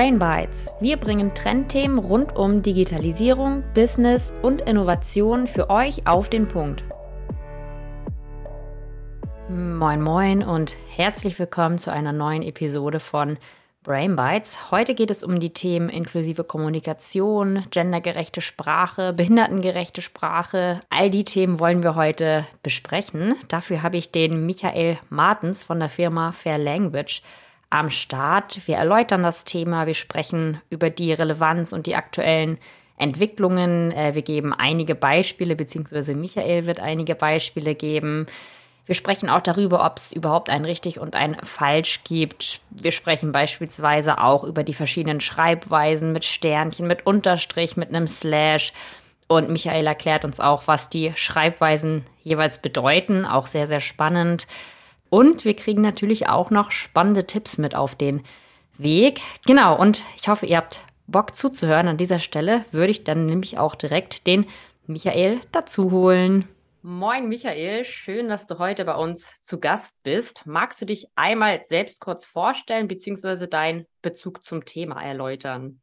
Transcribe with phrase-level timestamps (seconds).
[0.00, 0.72] Brain Bites.
[0.80, 6.84] Wir bringen Trendthemen rund um Digitalisierung, Business und Innovation für euch auf den Punkt.
[9.50, 13.36] Moin moin und herzlich willkommen zu einer neuen Episode von
[13.82, 14.70] Brain Bites.
[14.70, 20.80] Heute geht es um die Themen inklusive Kommunikation, gendergerechte Sprache, behindertengerechte Sprache.
[20.88, 23.34] All die Themen wollen wir heute besprechen.
[23.48, 27.20] Dafür habe ich den Michael Martens von der Firma Fair Language
[27.70, 28.66] am Start.
[28.66, 32.58] Wir erläutern das Thema, wir sprechen über die Relevanz und die aktuellen
[32.98, 33.92] Entwicklungen.
[33.92, 38.26] Äh, wir geben einige Beispiele, beziehungsweise Michael wird einige Beispiele geben.
[38.86, 42.60] Wir sprechen auch darüber, ob es überhaupt ein richtig und ein falsch gibt.
[42.70, 48.72] Wir sprechen beispielsweise auch über die verschiedenen Schreibweisen mit Sternchen, mit Unterstrich, mit einem Slash.
[49.28, 53.24] Und Michael erklärt uns auch, was die Schreibweisen jeweils bedeuten.
[53.26, 54.48] Auch sehr, sehr spannend.
[55.10, 58.22] Und wir kriegen natürlich auch noch spannende Tipps mit auf den
[58.78, 59.20] Weg.
[59.46, 61.88] Genau, und ich hoffe, ihr habt Bock zuzuhören.
[61.88, 64.46] An dieser Stelle würde ich dann nämlich auch direkt den
[64.86, 66.48] Michael dazu holen.
[66.82, 70.46] Moin Michael, schön, dass du heute bei uns zu Gast bist.
[70.46, 73.48] Magst du dich einmal selbst kurz vorstellen bzw.
[73.48, 75.80] deinen Bezug zum Thema erläutern?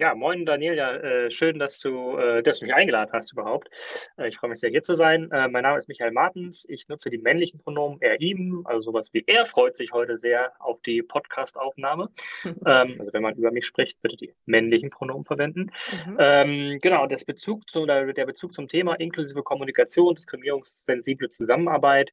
[0.00, 3.70] Ja, moin Daniel, ja, äh, schön, dass du, äh, dass du mich eingeladen hast überhaupt.
[4.16, 5.28] Äh, ich freue mich sehr, hier zu sein.
[5.30, 6.66] Mein Name ist Michael Martens.
[6.68, 10.52] Ich nutze die männlichen Pronomen er, ihm, also sowas wie er freut sich heute sehr
[10.58, 12.10] auf die Podcast-Aufnahme.
[12.44, 15.70] ähm, also wenn man über mich spricht, bitte die männlichen Pronomen verwenden.
[16.06, 16.16] Mhm.
[16.18, 22.12] Ähm, genau, das Bezug zu, der Bezug zum Thema inklusive Kommunikation, diskriminierungssensible Zusammenarbeit.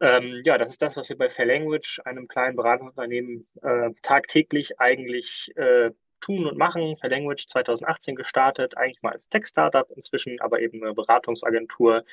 [0.00, 3.46] Ähm, ja, das ist das, was wir bei Fair Language, einem kleinen Beratungsunternehmen,
[4.02, 5.52] tagtäglich eigentlich
[6.20, 6.96] tun und machen.
[6.96, 12.04] Fair Language 2018 gestartet, eigentlich mal als Tech-Startup, inzwischen aber eben eine Beratungsagentur,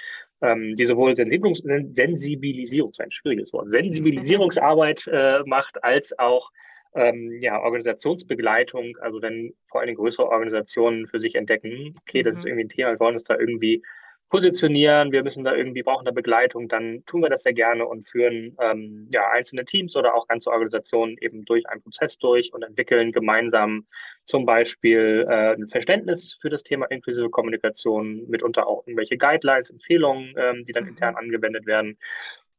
[0.42, 6.52] ähm, die sowohl Sensibilis Sensibilisierung, ein schwieriges Wort, Sensibilisierungsarbeit äh, macht, als auch
[6.96, 12.44] ähm, ja, Organisationsbegleitung, also wenn vor allem größere Organisationen für sich entdecken, okay, das ist
[12.46, 12.52] mhm.
[12.52, 13.84] irgendwie ein Thema, wir wollen uns da irgendwie
[14.30, 18.10] positionieren, wir müssen da irgendwie, brauchen da Begleitung, dann tun wir das sehr gerne und
[18.10, 22.64] führen ähm, ja, einzelne Teams oder auch ganze Organisationen eben durch einen Prozess durch und
[22.64, 23.86] entwickeln gemeinsam
[24.26, 30.34] zum Beispiel äh, ein Verständnis für das Thema inklusive Kommunikation, mitunter auch irgendwelche Guidelines, Empfehlungen,
[30.38, 30.90] ähm, die dann mhm.
[30.90, 31.98] intern angewendet werden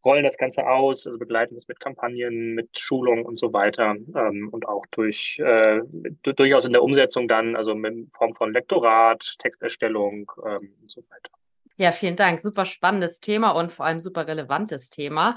[0.07, 4.49] rollen das Ganze aus, also begleiten das mit Kampagnen, mit Schulungen und so weiter ähm,
[4.53, 5.81] und auch durch äh,
[6.23, 11.31] durchaus in der Umsetzung dann, also in Form von Lektorat, Texterstellung ähm, und so weiter.
[11.77, 12.41] Ja, vielen Dank.
[12.41, 15.37] Super spannendes Thema und vor allem super relevantes Thema.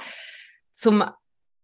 [0.72, 1.04] Zum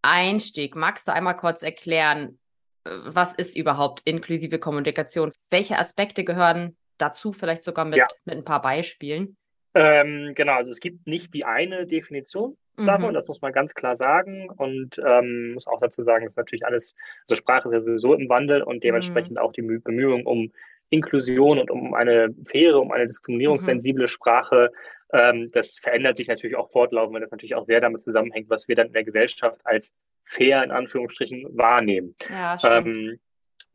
[0.02, 2.40] Einstieg, magst du einmal kurz erklären,
[2.84, 5.31] was ist überhaupt inklusive Kommunikation?
[5.50, 8.08] Welche Aspekte gehören dazu, vielleicht sogar mit, ja.
[8.25, 9.38] mit ein paar Beispielen?
[9.74, 13.14] Ähm, genau, also es gibt nicht die eine Definition davon, mhm.
[13.14, 14.50] das muss man ganz klar sagen.
[14.50, 16.96] Und ähm, muss auch dazu sagen, dass natürlich alles,
[17.28, 19.38] also Sprache ist ja sowieso im Wandel und dementsprechend mhm.
[19.38, 20.52] auch die Bemühungen um
[20.90, 24.09] Inklusion und um eine faire, um eine diskriminierungssensible mhm.
[24.09, 24.72] Sprache,
[25.13, 28.68] ähm, das verändert sich natürlich auch fortlaufend, weil das natürlich auch sehr damit zusammenhängt, was
[28.68, 32.16] wir dann in der Gesellschaft als fair in Anführungsstrichen wahrnehmen.
[32.29, 33.19] Ja, ähm,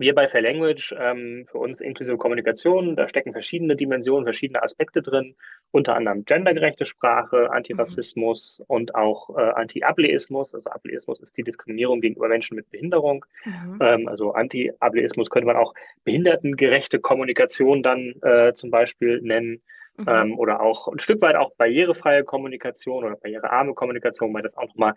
[0.00, 5.02] wir bei Fair Language, ähm, für uns inklusive Kommunikation, da stecken verschiedene Dimensionen, verschiedene Aspekte
[5.02, 5.36] drin,
[5.70, 8.64] unter anderem gendergerechte Sprache, Antirassismus mhm.
[8.68, 10.54] und auch äh, Anti-Ableismus.
[10.54, 13.26] Also Ableismus ist die Diskriminierung gegenüber Menschen mit Behinderung.
[13.44, 13.78] Mhm.
[13.80, 15.74] Ähm, also Anti-Ableismus könnte man auch
[16.04, 19.60] behindertengerechte Kommunikation dann äh, zum Beispiel nennen.
[19.98, 20.06] Mhm.
[20.08, 24.68] Ähm, oder auch ein Stück weit auch barrierefreie Kommunikation oder barrierearme Kommunikation, weil das auch
[24.68, 24.94] nochmal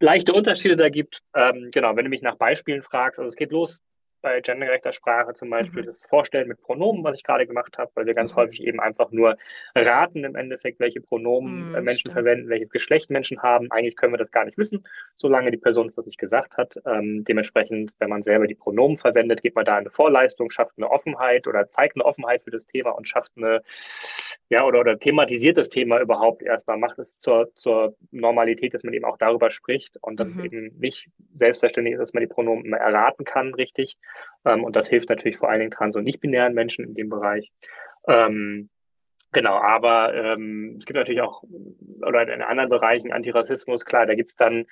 [0.00, 1.20] leichte Unterschiede da gibt.
[1.34, 3.82] Ähm, genau, wenn du mich nach Beispielen fragst, also es geht los
[4.22, 5.86] bei gendergerechter Sprache zum Beispiel mhm.
[5.86, 8.36] das Vorstellen mit Pronomen, was ich gerade gemacht habe, weil wir ganz mhm.
[8.36, 9.36] häufig eben einfach nur
[9.74, 12.14] raten im Endeffekt, welche Pronomen mhm, Menschen stimmt.
[12.14, 13.70] verwenden, welches Geschlecht Menschen haben.
[13.70, 16.74] Eigentlich können wir das gar nicht wissen, solange die Person uns das nicht gesagt hat.
[16.86, 20.90] Ähm, dementsprechend, wenn man selber die Pronomen verwendet, geht man da eine Vorleistung, schafft eine
[20.90, 23.62] Offenheit oder zeigt eine Offenheit für das Thema und schafft eine,
[24.48, 28.94] ja, oder, oder thematisiert das Thema überhaupt erstmal, macht es zur, zur Normalität, dass man
[28.94, 30.38] eben auch darüber spricht und dass mhm.
[30.38, 33.96] es eben nicht selbstverständlich ist, dass man die Pronomen erraten kann, richtig.
[34.44, 37.50] Ähm, und das hilft natürlich vor allen Dingen trans- und nicht-binären Menschen in dem Bereich.
[38.08, 38.68] Ähm,
[39.32, 41.42] genau, aber ähm, es gibt natürlich auch,
[42.00, 44.66] oder in anderen Bereichen Antirassismus, klar, da gibt es dann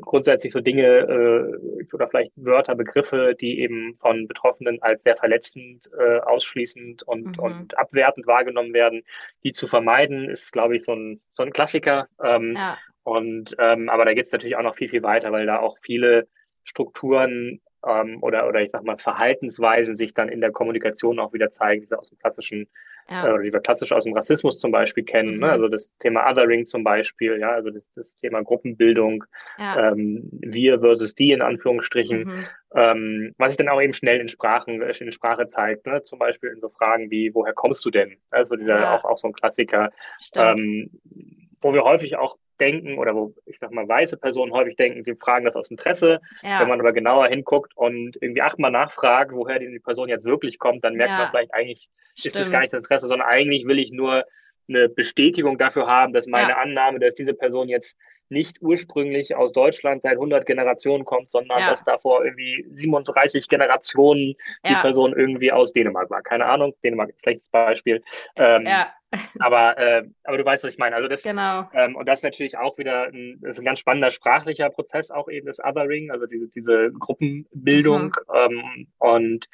[0.00, 5.90] grundsätzlich so Dinge äh, oder vielleicht Wörter, Begriffe, die eben von Betroffenen als sehr verletzend,
[5.98, 7.42] äh, ausschließend und, mhm.
[7.42, 9.02] und abwertend wahrgenommen werden.
[9.42, 12.08] Die zu vermeiden, ist, glaube ich, so ein, so ein Klassiker.
[12.22, 12.78] Ähm, ja.
[13.02, 15.78] Und ähm, aber da geht es natürlich auch noch viel, viel weiter, weil da auch
[15.82, 16.28] viele
[16.62, 21.50] Strukturen ähm, oder, oder ich sag mal Verhaltensweisen sich dann in der Kommunikation auch wieder
[21.50, 22.68] zeigen, die wir aus dem klassischen,
[23.08, 23.26] ja.
[23.26, 25.32] äh, oder die wir klassisch aus dem Rassismus zum Beispiel kennen.
[25.32, 25.36] Ne?
[25.36, 25.40] Mhm.
[25.40, 25.52] Ne?
[25.52, 29.24] Also das Thema Othering zum Beispiel, ja, also das, das Thema Gruppenbildung,
[29.58, 29.90] ja.
[29.90, 32.46] ähm, wir versus die in Anführungsstrichen, mhm.
[32.74, 36.02] ähm, was sich dann auch eben schnell in Sprachen, in Sprache zeigt, ne?
[36.02, 38.16] zum Beispiel in so Fragen wie, woher kommst du denn?
[38.30, 38.96] Also dieser ja.
[38.96, 39.90] auch, auch so ein Klassiker,
[40.34, 40.90] ähm,
[41.60, 45.14] wo wir häufig auch denken oder wo ich sag mal weiße Personen häufig denken, sie
[45.14, 46.20] fragen das aus Interesse.
[46.42, 46.60] Ja.
[46.60, 50.84] Wenn man aber genauer hinguckt und irgendwie achtmal nachfragt, woher die Person jetzt wirklich kommt,
[50.84, 51.18] dann merkt ja.
[51.18, 52.26] man vielleicht eigentlich, Stimmt.
[52.26, 54.24] ist das gar nicht das Interesse, sondern eigentlich will ich nur
[54.68, 56.58] eine Bestätigung dafür haben, dass meine ja.
[56.58, 57.96] Annahme, dass diese Person jetzt
[58.30, 61.70] nicht ursprünglich aus Deutschland seit 100 Generationen kommt, sondern ja.
[61.70, 64.34] dass davor irgendwie 37 Generationen
[64.66, 64.80] die ja.
[64.80, 66.22] Person irgendwie aus Dänemark war.
[66.22, 68.02] Keine Ahnung, Dänemark, schlechtes Beispiel.
[68.36, 68.92] Ähm, ja.
[69.40, 70.94] aber, äh, aber du weißt, was ich meine.
[70.94, 71.68] Also das, genau.
[71.74, 75.28] Ähm, und das ist natürlich auch wieder ein, ist ein ganz spannender sprachlicher Prozess, auch
[75.28, 78.14] eben das Othering, also diese, diese Gruppenbildung.
[78.28, 78.34] Mhm.
[78.34, 79.48] Ähm, und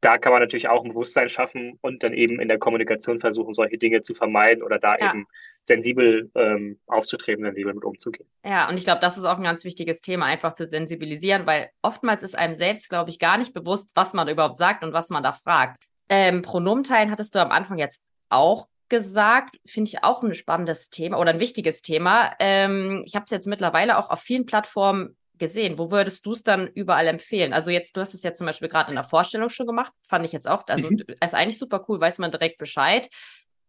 [0.00, 3.54] da kann man natürlich auch ein Bewusstsein schaffen und dann eben in der Kommunikation versuchen,
[3.54, 5.10] solche Dinge zu vermeiden oder da ja.
[5.10, 5.26] eben
[5.66, 8.28] sensibel ähm, aufzutreten, sensibel mit umzugehen.
[8.44, 11.70] Ja, und ich glaube, das ist auch ein ganz wichtiges Thema, einfach zu sensibilisieren, weil
[11.82, 15.10] oftmals ist einem selbst, glaube ich, gar nicht bewusst, was man überhaupt sagt und was
[15.10, 15.82] man da fragt.
[16.08, 21.18] Ähm, Pronomenteilen hattest du am Anfang jetzt auch gesagt, finde ich auch ein spannendes Thema
[21.18, 22.32] oder ein wichtiges Thema.
[22.38, 25.78] Ähm, ich habe es jetzt mittlerweile auch auf vielen Plattformen gesehen.
[25.78, 27.52] Wo würdest du es dann überall empfehlen?
[27.52, 30.24] Also jetzt, du hast es ja zum Beispiel gerade in der Vorstellung schon gemacht, fand
[30.24, 31.02] ich jetzt auch, also mhm.
[31.22, 33.08] ist eigentlich super cool, weiß man direkt Bescheid.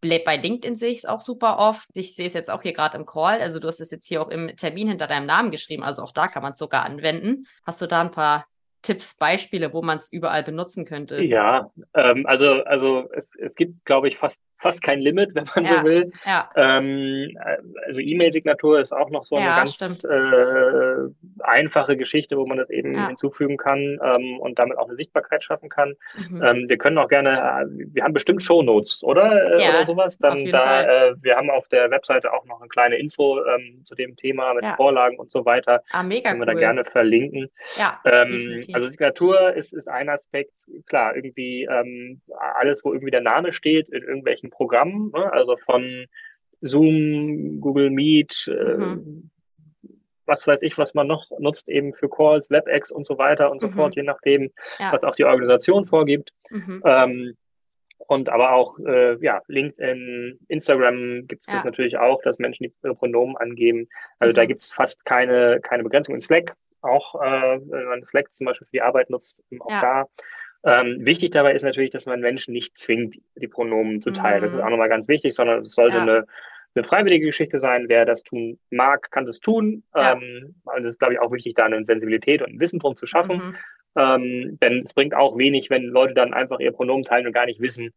[0.01, 1.89] Bei LinkedIn sehe ich es auch super oft.
[1.95, 3.41] Ich sehe es jetzt auch hier gerade im Call.
[3.41, 5.83] Also du hast es jetzt hier auch im Termin hinter deinem Namen geschrieben.
[5.83, 7.47] Also auch da kann man es sogar anwenden.
[7.65, 8.45] Hast du da ein paar
[8.83, 11.21] Tipps, Beispiele, wo man es überall benutzen könnte?
[11.21, 15.65] Ja, ähm, also, also es, es gibt, glaube ich, fast fast kein Limit, wenn man
[15.65, 16.11] ja, so will.
[16.25, 16.49] Ja.
[16.55, 17.37] Ähm,
[17.85, 22.95] also E-Mail-Signatur ist auch noch so eine ganz äh, einfache Geschichte, wo man das eben
[22.95, 23.07] ja.
[23.07, 25.95] hinzufügen kann ähm, und damit auch eine Sichtbarkeit schaffen kann.
[26.29, 26.43] Mhm.
[26.43, 29.57] Ähm, wir können auch gerne, äh, wir haben bestimmt Shownotes, oder?
[29.57, 30.17] Äh, ja, oder sowas.
[30.17, 33.95] Dann da, äh, wir haben auf der Webseite auch noch eine kleine Info ähm, zu
[33.95, 35.83] dem Thema mit Vorlagen und so weiter.
[35.91, 37.49] Ah, mega können wir da gerne verlinken.
[37.77, 42.21] Ja, ähm, also Signatur ist, ist ein Aspekt, klar, irgendwie ähm,
[42.55, 45.31] alles, wo irgendwie der Name steht, in irgendwelchen möglichen Programmen, ne?
[45.31, 46.05] also von
[46.61, 49.31] Zoom, Google Meet, äh, mhm.
[49.83, 49.89] äh,
[50.25, 53.61] was weiß ich, was man noch nutzt, eben für Calls, WebEx und so weiter und
[53.61, 53.73] so mhm.
[53.73, 54.91] fort, je nachdem, ja.
[54.91, 56.31] was auch die Organisation vorgibt.
[56.49, 56.81] Mhm.
[56.83, 57.37] Ähm,
[57.99, 61.55] und aber auch, äh, ja, LinkedIn, Instagram gibt es ja.
[61.55, 63.87] das natürlich auch, dass Menschen ihre Pronomen angeben.
[64.19, 64.47] Also da mhm.
[64.47, 66.15] gibt es fast keine, keine Begrenzung.
[66.15, 69.81] In Slack auch, äh, wenn man Slack zum Beispiel für die Arbeit nutzt, auch ja.
[69.81, 70.05] da
[70.67, 74.39] ähm, wichtig dabei ist natürlich, dass man Menschen nicht zwingt, die Pronomen zu teilen.
[74.39, 74.43] Mhm.
[74.43, 74.65] Das ist mhm.
[74.65, 76.01] auch nochmal ganz wichtig, sondern es sollte ja.
[76.01, 76.25] eine,
[76.75, 77.85] eine freiwillige Geschichte sein.
[77.87, 79.83] Wer das tun mag, kann das tun.
[79.95, 80.13] Ja.
[80.13, 82.97] Ähm, und es ist, glaube ich, auch wichtig, da eine Sensibilität und ein Wissen drum
[82.97, 83.37] zu schaffen.
[83.37, 83.55] Mhm.
[83.95, 87.45] Ähm, denn es bringt auch wenig, wenn Leute dann einfach ihr Pronomen teilen und gar
[87.45, 87.93] nicht wissen,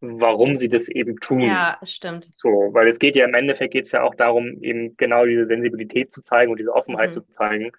[0.00, 1.40] warum sie das eben tun.
[1.40, 2.32] Ja, stimmt.
[2.36, 5.46] So, weil es geht ja im Endeffekt geht es ja auch darum, eben genau diese
[5.46, 7.12] Sensibilität zu zeigen und diese Offenheit mhm.
[7.12, 7.72] zu zeigen.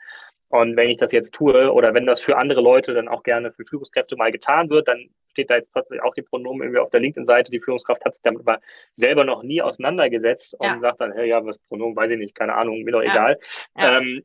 [0.50, 3.52] Und wenn ich das jetzt tue oder wenn das für andere Leute dann auch gerne
[3.52, 6.90] für Führungskräfte mal getan wird, dann steht da jetzt plötzlich auch die Pronomen irgendwie auf
[6.90, 7.52] der LinkedIn-Seite.
[7.52, 8.60] Die Führungskraft hat sich damit aber
[8.94, 10.74] selber noch nie auseinandergesetzt ja.
[10.74, 13.12] und sagt dann, hey, ja, was Pronomen, weiß ich nicht, keine Ahnung, mir doch ja.
[13.12, 13.40] egal.
[13.78, 13.98] Ja.
[13.98, 14.24] Ähm,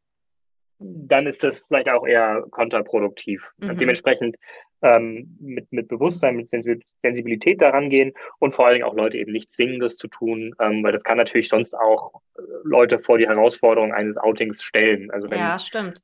[0.79, 3.53] dann ist das vielleicht auch eher kontraproduktiv.
[3.59, 3.79] Mhm.
[3.79, 4.37] dementsprechend
[4.82, 9.32] ähm, mit, mit Bewusstsein, mit Sensibilität daran gehen und vor allen Dingen auch Leute eben
[9.32, 13.19] nicht zwingen, das zu tun, ähm, weil das kann natürlich sonst auch äh, Leute vor
[13.19, 15.10] die Herausforderung eines Outings stellen.
[15.10, 15.56] Also wenn ja,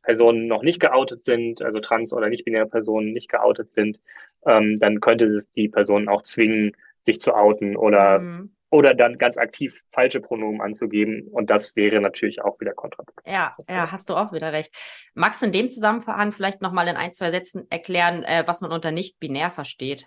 [0.03, 3.99] Personen noch nicht geoutet sind, also trans- oder nicht-binäre Personen nicht geoutet sind,
[4.47, 9.17] ähm, dann könnte es die Personen auch zwingen, sich zu outen oder mhm oder dann
[9.17, 11.29] ganz aktiv falsche Pronomen anzugeben.
[11.29, 13.33] Und das wäre natürlich auch wieder kontraproduktiv.
[13.33, 14.75] Ja, ja, hast du auch wieder recht.
[15.15, 18.73] Magst du in dem Zusammenhang vielleicht nochmal in ein, zwei Sätzen erklären, äh, was man
[18.73, 20.07] unter nicht-binär versteht?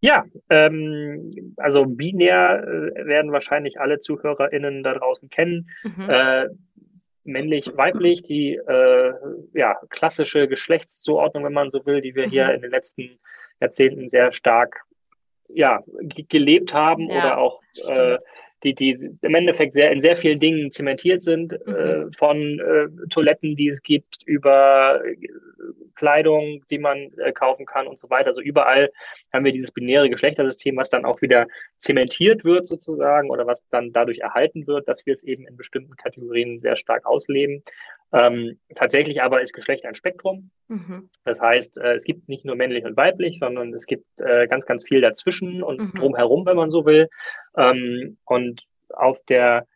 [0.00, 5.70] Ja, ähm, also binär äh, werden wahrscheinlich alle ZuhörerInnen da draußen kennen.
[5.84, 6.10] Mhm.
[6.10, 6.48] Äh,
[7.24, 9.12] männlich, weiblich, die äh,
[9.54, 12.30] ja, klassische Geschlechtszuordnung, wenn man so will, die wir mhm.
[12.30, 13.18] hier in den letzten
[13.60, 14.82] Jahrzehnten sehr stark
[15.48, 15.82] ja,
[16.28, 18.18] gelebt haben ja, oder auch äh,
[18.62, 21.74] die, die im Endeffekt sehr, in sehr vielen Dingen zementiert sind, mhm.
[21.74, 25.16] äh, von äh, Toiletten, die es gibt, über äh,
[25.94, 28.28] Kleidung, die man äh, kaufen kann und so weiter.
[28.28, 28.90] Also überall
[29.32, 31.46] haben wir dieses binäre Geschlechtersystem, was dann auch wieder
[31.78, 35.96] zementiert wird sozusagen oder was dann dadurch erhalten wird, dass wir es eben in bestimmten
[35.96, 37.62] Kategorien sehr stark ausleben.
[38.14, 40.50] Ähm, tatsächlich aber ist Geschlecht ein Spektrum.
[40.68, 41.08] Mhm.
[41.24, 44.66] Das heißt, äh, es gibt nicht nur männlich und weiblich, sondern es gibt äh, ganz,
[44.66, 45.94] ganz viel dazwischen und mhm.
[45.94, 47.08] drumherum, wenn man so will.
[47.56, 49.66] Ähm, und auf der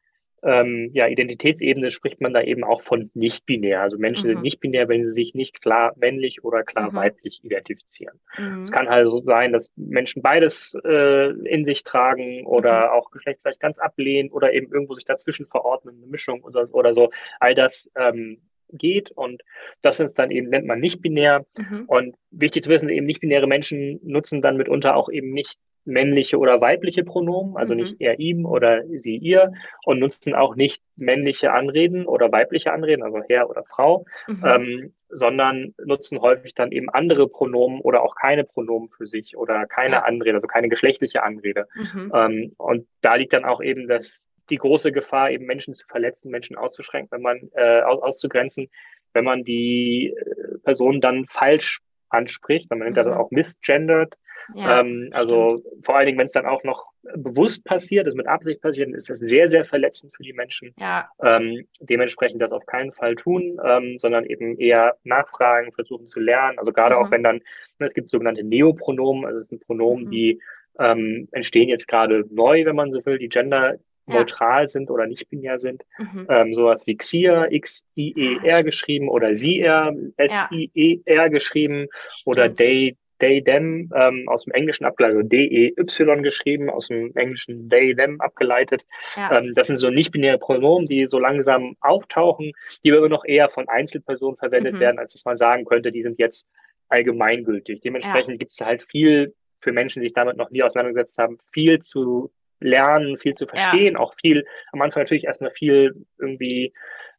[0.43, 3.81] ähm, ja, Identitätsebene spricht man da eben auch von nicht-binär.
[3.81, 4.35] Also Menschen mhm.
[4.35, 6.97] sind nicht-binär, wenn sie sich nicht klar männlich oder klar mhm.
[6.97, 8.21] weiblich identifizieren.
[8.39, 8.63] Mhm.
[8.63, 12.93] Es kann halt so sein, dass Menschen beides äh, in sich tragen oder mhm.
[12.93, 16.95] auch Geschlecht vielleicht ganz ablehnen oder eben irgendwo sich dazwischen verordnen, eine Mischung oder, oder
[16.95, 17.11] so.
[17.41, 18.39] All das ähm,
[18.71, 19.43] geht und
[19.83, 21.45] das ist dann eben, nennt man nicht binär.
[21.59, 21.85] Mhm.
[21.87, 26.39] Und wichtig zu wissen, eben nicht binäre Menschen nutzen dann mitunter auch eben nicht männliche
[26.39, 27.81] oder weibliche Pronomen, also mhm.
[27.81, 29.53] nicht er ihm oder sie ihr
[29.85, 34.45] und nutzen auch nicht männliche Anreden oder weibliche Anreden, also Herr oder Frau, mhm.
[34.45, 39.67] ähm, sondern nutzen häufig dann eben andere Pronomen oder auch keine Pronomen für sich oder
[39.67, 40.03] keine ja.
[40.03, 41.69] Anrede, also keine geschlechtliche Anrede.
[41.75, 42.13] Mhm.
[42.15, 46.31] Ähm, und da liegt dann auch eben das, die große Gefahr, eben Menschen zu verletzen,
[46.31, 48.69] Menschen auszuschränken, wenn man äh, aus, auszugrenzen,
[49.13, 53.15] wenn man die äh, Person dann falsch anspricht, man nennt das mhm.
[53.15, 54.15] auch misgendert,
[54.55, 55.87] ja, ähm, also stimmt.
[55.87, 58.95] vor allen Dingen, wenn es dann auch noch bewusst passiert, ist mit Absicht passiert, dann
[58.95, 60.75] ist das sehr, sehr verletzend für die Menschen.
[60.79, 61.09] Ja.
[61.23, 66.59] Ähm, dementsprechend das auf keinen Fall tun, ähm, sondern eben eher nachfragen, versuchen zu lernen.
[66.59, 67.03] Also gerade mhm.
[67.03, 67.37] auch wenn dann,
[67.79, 70.11] ne, es gibt sogenannte Neopronomen, also es sind Pronomen, mhm.
[70.11, 70.41] die
[70.79, 73.77] ähm, entstehen jetzt gerade neu, wenn man so will, die gender
[74.07, 74.69] neutral ja.
[74.69, 75.83] sind oder nicht binär sind.
[75.99, 76.27] Mhm.
[76.29, 82.27] Ähm, sowas wie Xia, X-I-E-R geschrieben oder Sie-R, S-I-E-R geschrieben Stimmt.
[82.27, 87.69] oder Day, they, them ähm, aus dem Englischen abgeleitet, also D-E-Y geschrieben, aus dem Englischen
[87.69, 88.85] they, them abgeleitet.
[89.17, 89.39] Ja.
[89.39, 92.53] Ähm, das sind so nicht-binäre Pronomen, die so langsam auftauchen,
[92.85, 94.81] die aber noch eher von Einzelpersonen verwendet mhm.
[94.81, 96.47] werden, als dass man sagen könnte, die sind jetzt
[96.89, 97.81] allgemeingültig.
[97.81, 98.37] Dementsprechend ja.
[98.37, 102.31] gibt es halt viel für Menschen, die sich damit noch nie auseinandergesetzt haben, viel zu
[102.61, 104.01] lernen, viel zu verstehen, ja.
[104.01, 106.73] auch viel, am Anfang natürlich erstmal viel irgendwie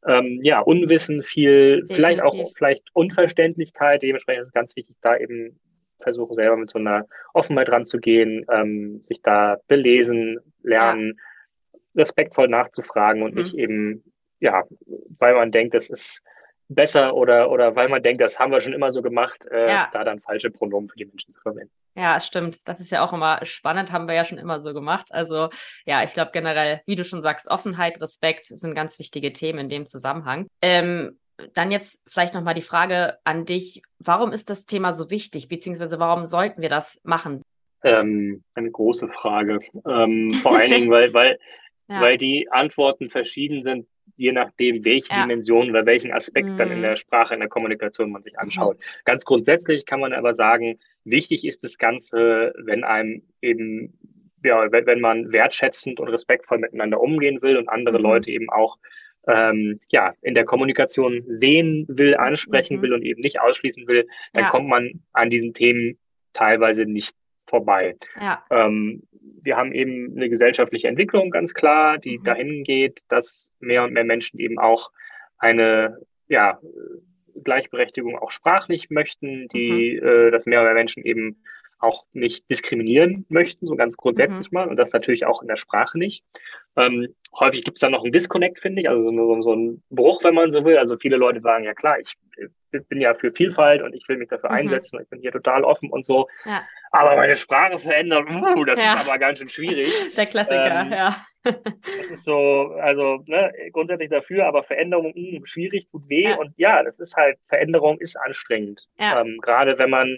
[0.07, 1.95] ähm, ja, Unwissen, viel, Definitiv.
[1.95, 4.01] vielleicht auch vielleicht Unverständlichkeit.
[4.01, 5.59] Dementsprechend ist es ganz wichtig, da eben
[6.07, 11.19] versuche selber mit so einer Offenheit ranzugehen, ähm, sich da belesen, lernen,
[11.73, 11.79] ja.
[11.95, 13.41] respektvoll nachzufragen und mhm.
[13.41, 14.03] nicht eben,
[14.39, 14.63] ja,
[15.19, 16.23] weil man denkt, das ist
[16.69, 19.89] besser oder, oder weil man denkt, das haben wir schon immer so gemacht, äh, ja.
[19.91, 21.71] da dann falsche Pronomen für die Menschen zu verwenden.
[21.95, 22.67] Ja, stimmt.
[22.67, 25.07] Das ist ja auch immer spannend, haben wir ja schon immer so gemacht.
[25.11, 25.49] Also
[25.85, 29.69] ja, ich glaube generell, wie du schon sagst, Offenheit, Respekt sind ganz wichtige Themen in
[29.69, 30.47] dem Zusammenhang.
[30.61, 31.17] Ähm,
[31.53, 33.81] dann jetzt vielleicht nochmal die Frage an dich.
[33.99, 37.41] Warum ist das Thema so wichtig, beziehungsweise warum sollten wir das machen?
[37.83, 39.59] Ähm, eine große Frage.
[39.85, 41.39] Ähm, vor allen Dingen, weil, weil,
[41.87, 42.01] ja.
[42.01, 45.21] weil die Antworten verschieden sind, je nachdem, welche ja.
[45.21, 46.57] Dimension oder welchen Aspekt mhm.
[46.57, 46.97] dann in der mhm.
[46.97, 48.39] Sprache, in der Kommunikation man sich mhm.
[48.39, 48.77] anschaut.
[48.77, 48.83] Mhm.
[49.05, 53.97] Ganz grundsätzlich kann man aber sagen, wichtig ist das Ganze, wenn einem eben,
[54.43, 58.03] ja, wenn, wenn man wertschätzend und respektvoll miteinander umgehen will und andere mhm.
[58.03, 58.77] Leute eben auch
[59.27, 62.81] ähm, ja, in der Kommunikation sehen will, ansprechen mhm.
[62.81, 64.49] will und eben nicht ausschließen will, dann ja.
[64.49, 65.97] kommt man an diesen Themen
[66.33, 67.95] teilweise nicht vorbei.
[68.19, 68.43] Ja.
[68.49, 69.03] Ähm,
[69.41, 72.23] wir haben eben eine gesellschaftliche Entwicklung, ganz klar, die mhm.
[72.23, 74.91] dahin geht, dass mehr und mehr Menschen eben auch
[75.37, 75.97] eine
[76.27, 76.59] ja,
[77.43, 80.07] Gleichberechtigung auch sprachlich möchten, die, mhm.
[80.07, 81.41] äh, dass mehr und mehr Menschen eben
[81.79, 84.55] auch nicht diskriminieren möchten, so ganz grundsätzlich mhm.
[84.55, 86.23] mal, und das natürlich auch in der Sprache nicht.
[86.75, 90.23] Ähm, häufig gibt es da noch einen Disconnect, finde ich, also so, so ein Bruch,
[90.23, 90.77] wenn man so will.
[90.77, 92.13] Also viele Leute sagen, ja klar, ich
[92.89, 94.57] bin ja für Vielfalt und ich will mich dafür mhm.
[94.57, 96.27] einsetzen, ich bin hier total offen und so.
[96.45, 96.63] Ja.
[96.91, 98.93] Aber meine Sprache verändern, uh, das ja.
[98.93, 99.93] ist aber ganz schön schwierig.
[100.15, 101.25] Der Klassiker, ähm, ja.
[101.43, 106.29] das ist so, also ne, grundsätzlich dafür, aber Veränderung mh, hm, schwierig, tut weh.
[106.29, 106.37] Ja.
[106.37, 108.87] Und ja, das ist halt, Veränderung ist anstrengend.
[108.97, 110.17] Ähm, gerade wenn man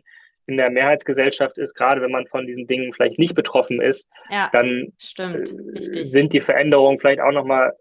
[0.50, 4.50] in der Mehrheitsgesellschaft ist, gerade wenn man von diesen Dingen vielleicht nicht betroffen ist, ja,
[4.51, 7.74] dann stimmt, äh, sind die Veränderungen vielleicht auch nochmal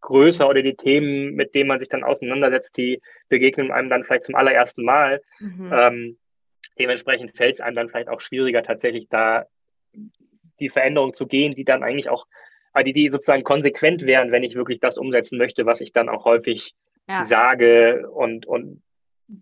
[0.00, 4.24] größer oder die Themen, mit denen man sich dann auseinandersetzt, die begegnen einem dann vielleicht
[4.24, 5.20] zum allerersten Mal.
[5.38, 5.72] Mhm.
[5.72, 6.18] Ähm,
[6.78, 9.46] dementsprechend fällt es einem dann vielleicht auch schwieriger, tatsächlich da
[10.60, 12.26] die Veränderung zu gehen, die dann eigentlich auch,
[12.84, 16.24] die, die sozusagen konsequent wären, wenn ich wirklich das umsetzen möchte, was ich dann auch
[16.24, 16.74] häufig
[17.08, 17.22] ja.
[17.22, 18.82] sage und, und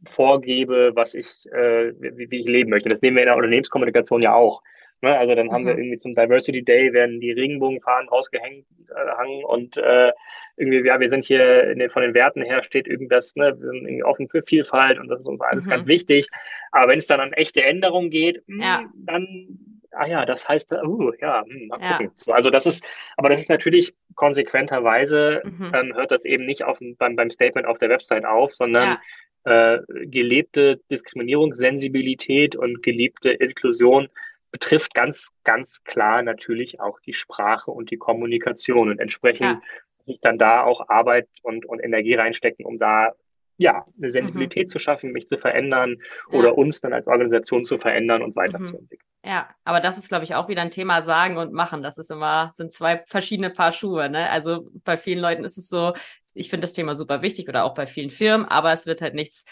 [0.06, 2.88] vorgebe, was ich, äh, wie, wie, ich leben möchte.
[2.88, 4.62] Das nehmen wir in der Unternehmenskommunikation ja auch.
[5.00, 5.18] Ne?
[5.18, 5.52] Also dann mhm.
[5.52, 5.80] haben wir mhm.
[5.80, 10.12] irgendwie zum Diversity Day werden die Regenbogenfahnen rausgehängt äh, und äh,
[10.56, 13.86] irgendwie, ja, wir sind hier den, von den Werten her steht irgendwas, ne, wir sind
[13.86, 15.70] irgendwie offen für Vielfalt und das ist uns alles mhm.
[15.70, 16.28] ganz wichtig.
[16.70, 18.84] Aber wenn es dann an echte Änderungen geht, hm, ja.
[18.94, 19.58] dann
[19.94, 22.10] ah ja, das heißt, uh, ja, hm, mal gucken.
[22.26, 22.34] Ja.
[22.34, 22.84] Also das ist,
[23.16, 25.72] aber das ist natürlich konsequenterweise, mhm.
[25.74, 29.00] ähm, hört das eben nicht auf, beim, beim Statement auf der Website auf, sondern ja
[29.44, 34.08] äh, gelebte Diskriminierungssensibilität und gelebte Inklusion
[34.50, 39.62] betrifft ganz, ganz klar natürlich auch die Sprache und die Kommunikation und entsprechend ja.
[40.04, 43.12] sich dann da auch Arbeit und, und Energie reinstecken, um da
[43.58, 44.68] ja, eine Sensibilität mhm.
[44.68, 45.96] zu schaffen, mich zu verändern
[46.30, 46.38] ja.
[46.38, 49.08] oder uns dann als Organisation zu verändern und weiterzuentwickeln.
[49.24, 49.30] Mhm.
[49.30, 51.82] Ja, aber das ist, glaube ich, auch wieder ein Thema sagen und machen.
[51.82, 54.08] Das ist immer, sind zwei verschiedene Paar Schuhe.
[54.10, 54.28] Ne?
[54.28, 55.92] Also bei vielen Leuten ist es so,
[56.34, 59.14] ich finde das Thema super wichtig oder auch bei vielen Firmen, aber es wird halt
[59.14, 59.44] nichts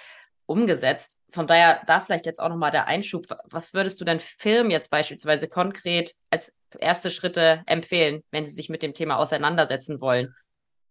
[0.47, 1.17] umgesetzt.
[1.31, 3.27] Von daher, da vielleicht jetzt auch nochmal der Einschub.
[3.45, 8.69] Was würdest du denn Firmen jetzt beispielsweise konkret als erste Schritte empfehlen, wenn sie sich
[8.69, 10.35] mit dem Thema auseinandersetzen wollen?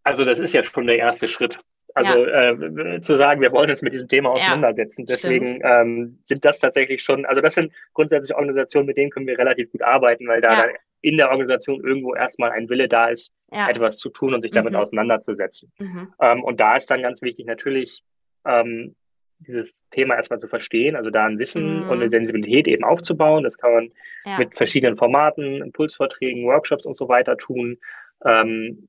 [0.02, 1.58] Also das ist ja schon der erste Schritt.
[1.94, 2.52] Also ja.
[2.52, 5.04] äh, zu sagen, wir wollen uns mit diesem Thema auseinandersetzen.
[5.06, 9.26] Ja, Deswegen ähm, sind das tatsächlich schon, also das sind grundsätzlich Organisationen, mit denen können
[9.26, 10.72] wir relativ gut arbeiten, weil da ja.
[11.02, 14.74] In der Organisation irgendwo erstmal ein Wille da ist, etwas zu tun und sich damit
[14.74, 14.78] mhm.
[14.78, 15.72] auseinanderzusetzen.
[15.78, 16.12] Mhm.
[16.20, 18.02] Ähm, und da ist dann ganz wichtig natürlich
[18.44, 18.94] ähm,
[19.40, 21.90] dieses Thema erstmal zu verstehen, also da ein Wissen mhm.
[21.90, 23.42] und eine Sensibilität eben aufzubauen.
[23.42, 23.92] Das kann man
[24.24, 24.38] ja.
[24.38, 27.78] mit verschiedenen Formaten, Impulsvorträgen, Workshops und so weiter tun.
[28.24, 28.86] Ähm,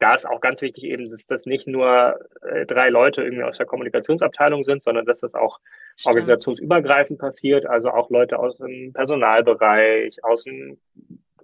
[0.00, 3.58] da ist auch ganz wichtig eben, dass das nicht nur äh, drei Leute irgendwie aus
[3.58, 5.60] der Kommunikationsabteilung sind, sondern dass das auch
[5.94, 6.06] Stimmt.
[6.06, 10.78] organisationsübergreifend passiert, also auch Leute aus dem Personalbereich, aus dem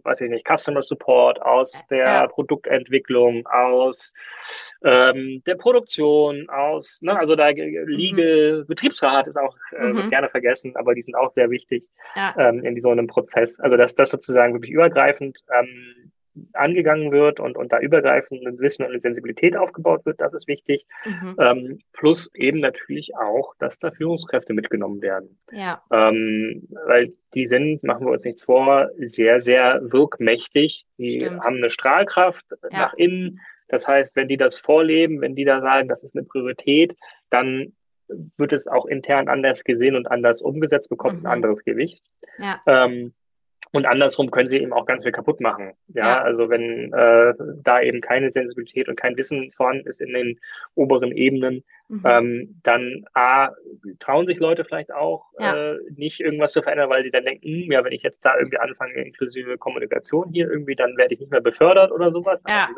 [0.05, 2.27] weiß ich nicht, Customer Support, aus der ja.
[2.27, 4.13] Produktentwicklung, aus
[4.85, 8.67] ähm, der Produktion, aus, ne, also da Legal, mhm.
[8.67, 10.11] Betriebsrat ist auch äh, mhm.
[10.11, 12.35] gerne vergessen, aber die sind auch sehr wichtig ja.
[12.39, 13.59] ähm, in so einem Prozess.
[13.61, 15.95] Also dass das sozusagen wirklich übergreifend ähm,
[16.53, 20.49] angegangen wird und, und da übergreifend ein Wissen und eine Sensibilität aufgebaut wird, das ist
[20.49, 20.87] wichtig.
[21.05, 21.37] Mhm.
[21.39, 25.39] Ähm, plus eben natürlich auch, dass da Führungskräfte mitgenommen werden.
[25.51, 25.83] Ja.
[25.93, 30.87] Ähm, weil die sind, machen wir uns nichts vor, sehr, sehr wirkmächtig.
[30.99, 31.41] Die Stimmt.
[31.41, 32.79] haben eine Strahlkraft ja.
[32.79, 33.41] nach innen.
[33.69, 36.97] Das heißt, wenn die das vorleben, wenn die da sagen, das ist eine Priorität,
[37.31, 37.73] dann
[38.37, 41.27] wird es auch intern anders gesehen und anders umgesetzt, bekommt mhm.
[41.27, 42.03] ein anderes Gewicht.
[42.39, 42.61] Ja.
[42.67, 43.13] Ähm,
[43.73, 45.73] und andersrum können sie eben auch ganz viel kaputt machen.
[45.89, 46.23] Ja, ja.
[46.23, 50.41] also wenn äh, da eben keine Sensibilität und kein Wissen vorhanden ist in den
[50.75, 52.03] oberen Ebenen, mhm.
[52.05, 53.51] ähm, dann A,
[53.99, 55.73] trauen sich Leute vielleicht auch ja.
[55.73, 58.39] äh, nicht irgendwas zu verändern, weil sie dann denken, hm, ja, wenn ich jetzt da
[58.39, 62.43] irgendwie anfange, inklusive Kommunikation hier irgendwie, dann werde ich nicht mehr befördert oder sowas.
[62.49, 62.69] Ja.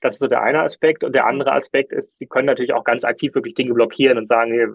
[0.00, 1.04] Das ist so der eine Aspekt.
[1.04, 1.52] Und der andere.
[1.52, 4.66] Aspekt ist, sie können natürlich auch ganz aktiv wirklich Dinge blockieren und sagen, nee,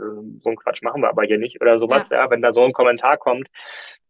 [0.42, 2.10] so einen Quatsch machen wir aber hier nicht oder sowas.
[2.10, 2.24] Ja.
[2.24, 2.30] ja.
[2.30, 3.50] wenn da so ein Kommentar kommt,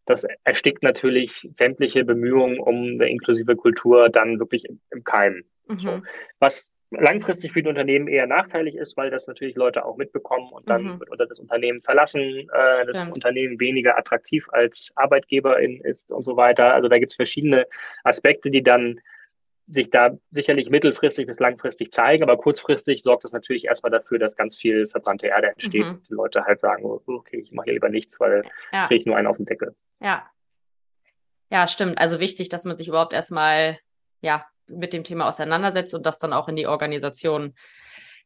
[0.07, 5.43] das erstickt natürlich sämtliche Bemühungen um eine inklusive Kultur dann wirklich im, im Keim.
[5.67, 5.79] Mhm.
[5.79, 6.01] So.
[6.39, 10.69] Was langfristig für die Unternehmen eher nachteilig ist, weil das natürlich Leute auch mitbekommen und
[10.69, 10.99] dann mhm.
[11.01, 16.37] wird oder das Unternehmen verlassen, äh, das Unternehmen weniger attraktiv als Arbeitgeberin ist und so
[16.37, 16.73] weiter.
[16.73, 17.67] Also da gibt es verschiedene
[18.05, 19.01] Aspekte, die dann
[19.67, 24.35] sich da sicherlich mittelfristig bis langfristig zeigen, aber kurzfristig sorgt das natürlich erstmal dafür, dass
[24.35, 25.89] ganz viel verbrannte Erde entsteht mhm.
[25.91, 28.87] und die Leute halt sagen, oh, okay, ich mache hier lieber nichts, weil ja.
[28.87, 29.75] kriege ich nur einen auf den Deckel.
[29.99, 30.29] Ja.
[31.49, 31.97] Ja, stimmt.
[31.97, 33.77] Also wichtig, dass man sich überhaupt erstmal
[34.21, 37.53] ja mit dem Thema auseinandersetzt und das dann auch in die Organisation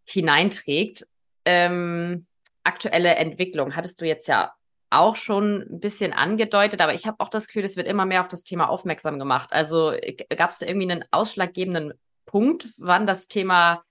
[0.05, 1.05] hineinträgt.
[1.45, 2.25] Ähm,
[2.63, 4.53] aktuelle Entwicklung hattest du jetzt ja
[4.91, 8.21] auch schon ein bisschen angedeutet, aber ich habe auch das Gefühl, es wird immer mehr
[8.21, 9.49] auf das Thema aufmerksam gemacht.
[9.51, 9.93] Also
[10.35, 11.93] gab es da irgendwie einen ausschlaggebenden
[12.25, 13.83] Punkt, wann das Thema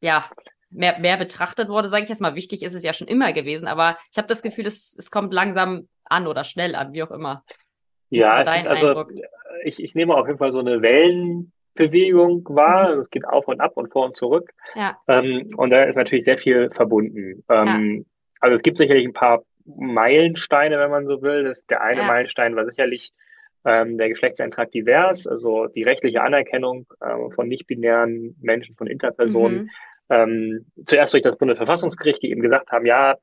[0.00, 0.24] ja
[0.70, 2.36] mehr, mehr betrachtet wurde, sage ich jetzt mal.
[2.36, 5.34] Wichtig ist es ja schon immer gewesen, aber ich habe das Gefühl, es, es kommt
[5.34, 7.44] langsam an oder schnell an, wie auch immer.
[8.10, 9.04] Wie ja, also
[9.64, 12.94] ich, ich nehme auf jeden Fall so eine Wellenbewegung wahr.
[12.94, 13.00] Mhm.
[13.00, 14.52] Es geht auf und ab und vor und zurück.
[14.74, 14.98] Ja.
[15.08, 17.44] Ähm, und da ist natürlich sehr viel verbunden.
[17.48, 18.04] Ähm, ja.
[18.40, 19.42] Also es gibt sicherlich ein paar
[19.76, 21.44] Meilensteine, wenn man so will.
[21.44, 22.06] Das, der eine ja.
[22.06, 23.12] Meilenstein war sicherlich
[23.64, 29.62] ähm, der Geschlechtseintrag divers, also die rechtliche Anerkennung äh, von nicht-binären Menschen, von Interpersonen.
[29.62, 29.70] Mhm.
[30.10, 33.16] Ähm, zuerst durch das Bundesverfassungsgericht, die eben gesagt haben, ja,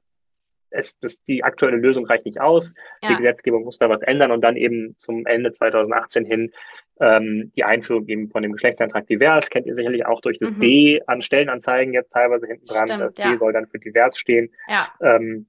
[0.70, 3.10] es, das, die aktuelle Lösung reicht nicht aus, ja.
[3.10, 6.52] die Gesetzgebung muss da was ändern und dann eben zum Ende 2018 hin
[7.00, 10.60] ähm, die Einführung eben von dem Geschlechtseintrag divers, kennt ihr sicherlich auch durch das mhm.
[10.60, 12.88] D an Stellenanzeigen jetzt teilweise hinten dran.
[12.88, 13.32] Das ja.
[13.32, 14.52] D soll dann für divers stehen.
[14.68, 14.88] Ja.
[15.02, 15.48] Ähm,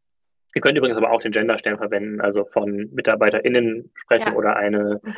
[0.57, 4.35] Ihr könnt übrigens aber auch den Genderstern verwenden, also von MitarbeiterInnen sprechen ja.
[4.35, 5.15] oder eine, mhm.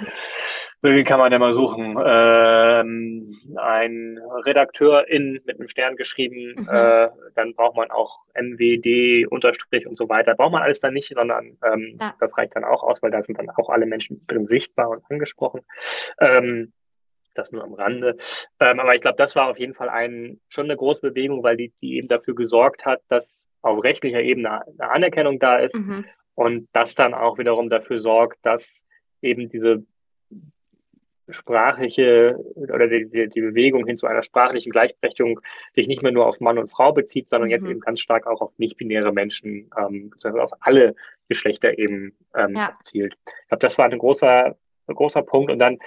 [0.83, 3.25] wie kann man denn mal suchen, ähm,
[3.57, 6.69] ein RedakteurIn mit einem Stern geschrieben, mhm.
[6.69, 10.35] äh, dann braucht man auch NWD, Unterstrich und so weiter.
[10.35, 12.17] Braucht man alles dann nicht, sondern ähm, ja.
[12.19, 15.05] das reicht dann auch aus, weil da sind dann auch alle Menschen drin sichtbar und
[15.09, 15.61] angesprochen.
[16.21, 16.73] Ähm,
[17.39, 18.17] das nur am Rande.
[18.61, 21.57] Ähm, aber ich glaube, das war auf jeden Fall ein, schon eine große Bewegung, weil
[21.57, 26.05] die, die eben dafür gesorgt hat, dass auf rechtlicher Ebene eine Anerkennung da ist mhm.
[26.35, 28.85] und das dann auch wiederum dafür sorgt, dass
[29.23, 29.85] eben diese
[31.31, 35.41] sprachliche oder die, die, die Bewegung hin zu einer sprachlichen Gleichberechtigung
[35.75, 37.53] sich nicht mehr nur auf Mann und Frau bezieht, sondern mhm.
[37.53, 40.95] jetzt eben ganz stark auch auf nicht-binäre Menschen, ähm, auf alle
[41.29, 42.77] Geschlechter eben ähm, ja.
[42.83, 43.15] zielt.
[43.27, 45.51] Ich glaube, das war ein großer, ein großer Punkt.
[45.51, 45.79] Und dann,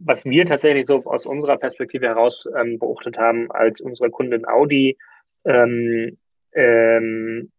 [0.00, 4.96] was wir tatsächlich so aus unserer Perspektive heraus ähm, beobachtet haben, als unsere Kundin Audi
[5.44, 6.18] ähm,
[6.52, 7.52] ähm,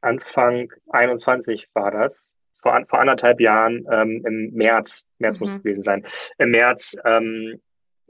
[0.00, 5.40] Anfang 21 war das, vor, vor anderthalb Jahren ähm, im März, März mhm.
[5.40, 6.06] muss es gewesen sein,
[6.38, 7.60] im März ähm,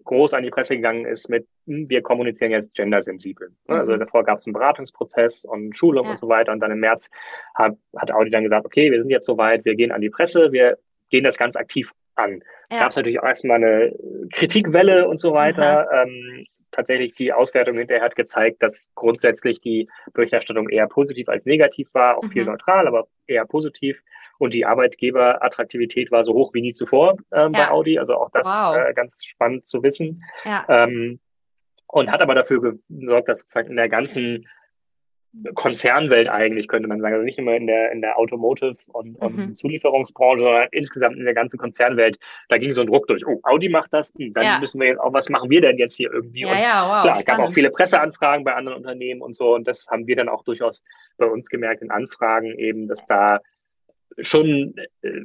[0.04, 3.50] groß an die Presse gegangen ist mit, hm, wir kommunizieren jetzt gendersensibel.
[3.66, 3.74] Mhm.
[3.74, 6.10] Also davor gab es einen Beratungsprozess und Schulung ja.
[6.12, 6.52] und so weiter.
[6.52, 7.08] Und dann im März
[7.54, 10.52] hat, hat Audi dann gesagt, okay, wir sind jetzt soweit, wir gehen an die Presse,
[10.52, 10.78] wir
[11.10, 12.42] gehen das ganz aktiv an.
[12.70, 12.80] Ja.
[12.80, 13.94] Gab es natürlich auch erstmal eine
[14.32, 15.88] Kritikwelle und so weiter.
[15.92, 21.92] Ähm, tatsächlich die Auswertung hinterher hat gezeigt, dass grundsätzlich die Berichterstattung eher positiv als negativ
[21.94, 22.30] war, auch mhm.
[22.30, 24.00] viel neutral, aber eher positiv.
[24.38, 27.66] Und die Arbeitgeberattraktivität war so hoch wie nie zuvor ähm, ja.
[27.66, 27.98] bei Audi.
[27.98, 28.76] Also auch das wow.
[28.76, 30.24] äh, ganz spannend zu wissen.
[30.44, 30.64] Ja.
[30.68, 31.20] Ähm,
[31.86, 34.48] und hat aber dafür gesorgt, dass sozusagen in der ganzen
[35.54, 37.14] Konzernwelt eigentlich, könnte man sagen.
[37.14, 39.54] Also nicht immer in der, in der Automotive- und, und mhm.
[39.54, 42.18] Zulieferungsbranche, sondern insgesamt in der ganzen Konzernwelt.
[42.48, 43.26] Da ging so ein Druck durch.
[43.26, 44.58] Oh, Audi macht das, hm, dann ja.
[44.60, 46.42] müssen wir jetzt auch, was machen wir denn jetzt hier irgendwie?
[46.42, 49.54] Ja, und ja, wow, klar, es gab auch viele Presseanfragen bei anderen Unternehmen und so.
[49.54, 50.84] Und das haben wir dann auch durchaus
[51.16, 53.40] bei uns gemerkt in Anfragen eben, dass da
[54.20, 55.22] schon, äh,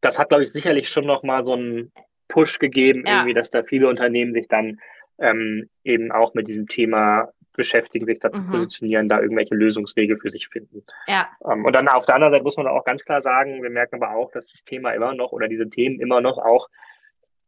[0.00, 1.92] das hat, glaube ich, sicherlich schon nochmal so einen
[2.28, 3.16] Push gegeben, ja.
[3.16, 4.80] irgendwie, dass da viele Unternehmen sich dann
[5.18, 8.50] ähm, eben auch mit diesem Thema beschäftigen, sich dazu mhm.
[8.50, 10.84] positionieren, da irgendwelche Lösungswege für sich finden.
[11.06, 11.28] Ja.
[11.50, 13.96] Ähm, und dann auf der anderen Seite muss man auch ganz klar sagen, wir merken
[13.96, 16.68] aber auch, dass das Thema immer noch oder diese Themen immer noch auch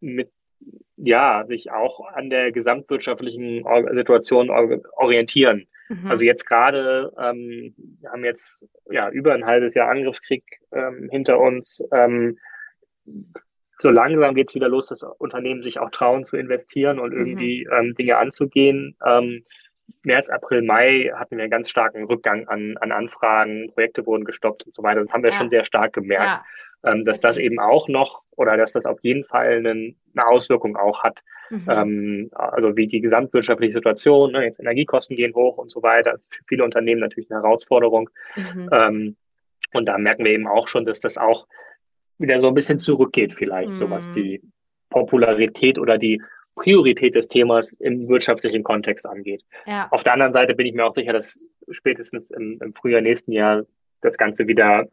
[0.01, 0.31] mit
[0.97, 5.67] ja, sich auch an der gesamtwirtschaftlichen Situation orientieren.
[5.89, 6.11] Mhm.
[6.11, 11.39] Also jetzt gerade, ähm, wir haben jetzt ja über ein halbes Jahr Angriffskrieg ähm, hinter
[11.39, 11.83] uns.
[11.93, 12.39] Ähm,
[13.79, 17.19] so langsam geht es wieder los, dass Unternehmen sich auch trauen zu investieren und mhm.
[17.19, 17.73] irgendwie mhm.
[17.73, 18.97] ähm, Dinge anzugehen.
[19.05, 19.45] Ähm,
[20.03, 24.65] März, April, Mai hatten wir einen ganz starken Rückgang an, an Anfragen, Projekte wurden gestoppt
[24.65, 25.01] und so weiter.
[25.03, 25.37] Das haben wir ja.
[25.37, 26.45] schon sehr stark gemerkt,
[26.83, 26.93] ja.
[26.93, 30.77] ähm, dass das eben auch noch oder dass das auf jeden Fall einen, eine Auswirkung
[30.77, 31.23] auch hat.
[31.51, 31.67] Mhm.
[31.69, 36.23] Ähm, also wie die gesamtwirtschaftliche Situation, ne, jetzt Energiekosten gehen hoch und so weiter, das
[36.23, 38.11] ist für viele Unternehmen natürlich eine Herausforderung.
[38.37, 38.69] Mhm.
[38.73, 39.17] Ähm,
[39.73, 41.47] und da merken wir eben auch schon, dass das auch
[42.19, 43.75] wieder so ein bisschen zurückgeht vielleicht, mhm.
[43.75, 44.43] so was die
[44.91, 46.23] Popularität oder die
[46.55, 49.45] Priorität des Themas im wirtschaftlichen Kontext angeht.
[49.67, 49.89] Ja.
[49.91, 53.33] Auf der anderen Seite bin ich mir auch sicher, dass spätestens im, im Frühjahr nächsten
[53.33, 53.65] Jahr
[54.01, 54.87] das Ganze wieder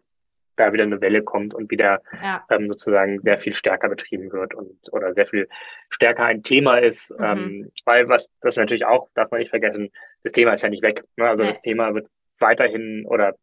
[0.56, 2.46] da wieder eine Welle kommt und wieder ja.
[2.50, 5.48] ähm, sozusagen sehr viel stärker betrieben wird und oder sehr viel
[5.90, 7.26] stärker ein Thema ist, mhm.
[7.26, 9.92] ähm, weil was das natürlich auch darf man nicht vergessen,
[10.24, 11.04] das Thema ist ja nicht weg.
[11.16, 11.28] Ne?
[11.28, 11.50] Also nee.
[11.50, 12.08] das Thema wird
[12.40, 13.36] weiterhin oder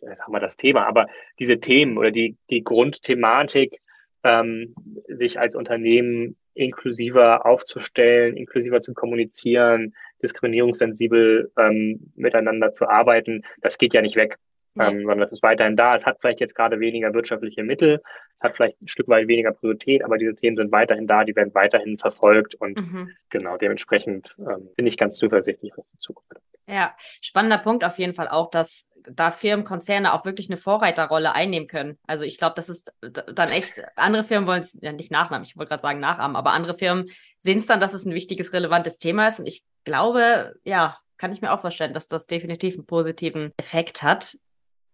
[0.00, 1.06] jetzt haben wir das Thema, aber
[1.38, 3.78] diese Themen oder die die Grundthematik
[4.24, 4.74] ähm,
[5.08, 13.94] sich als Unternehmen inklusiver aufzustellen, inklusiver zu kommunizieren, diskriminierungssensibel ähm, miteinander zu arbeiten, das geht
[13.94, 14.38] ja nicht weg.
[14.74, 14.84] Nee.
[14.84, 15.94] Ähm, sondern das ist weiterhin da.
[15.94, 18.00] Es hat vielleicht jetzt gerade weniger wirtschaftliche Mittel,
[18.40, 21.54] hat vielleicht ein Stück weit weniger Priorität, aber diese Themen sind weiterhin da, die werden
[21.54, 23.10] weiterhin verfolgt und mhm.
[23.28, 26.40] genau dementsprechend ähm, bin ich ganz zuversichtlich, was die Zukunft.
[26.66, 31.34] Ja, spannender Punkt auf jeden Fall auch, dass da Firmen, Konzerne auch wirklich eine Vorreiterrolle
[31.34, 31.98] einnehmen können.
[32.06, 35.56] Also ich glaube, das ist dann echt, andere Firmen wollen es ja nicht nachnahmen, ich
[35.56, 38.98] wollte gerade sagen nachahmen, aber andere Firmen sehen es dann, dass es ein wichtiges, relevantes
[38.98, 39.38] Thema ist.
[39.38, 44.02] Und ich glaube, ja, kann ich mir auch vorstellen, dass das definitiv einen positiven Effekt
[44.02, 44.38] hat.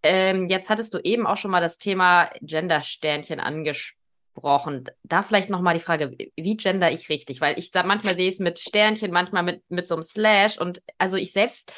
[0.03, 4.85] Ähm, jetzt hattest du eben auch schon mal das Thema Gender-Sternchen angesprochen.
[5.03, 7.41] Da vielleicht nochmal die Frage, wie gender ich richtig?
[7.41, 10.57] Weil ich manchmal sehe es mit Sternchen, manchmal mit, mit so einem Slash.
[10.57, 11.73] Und also ich selbst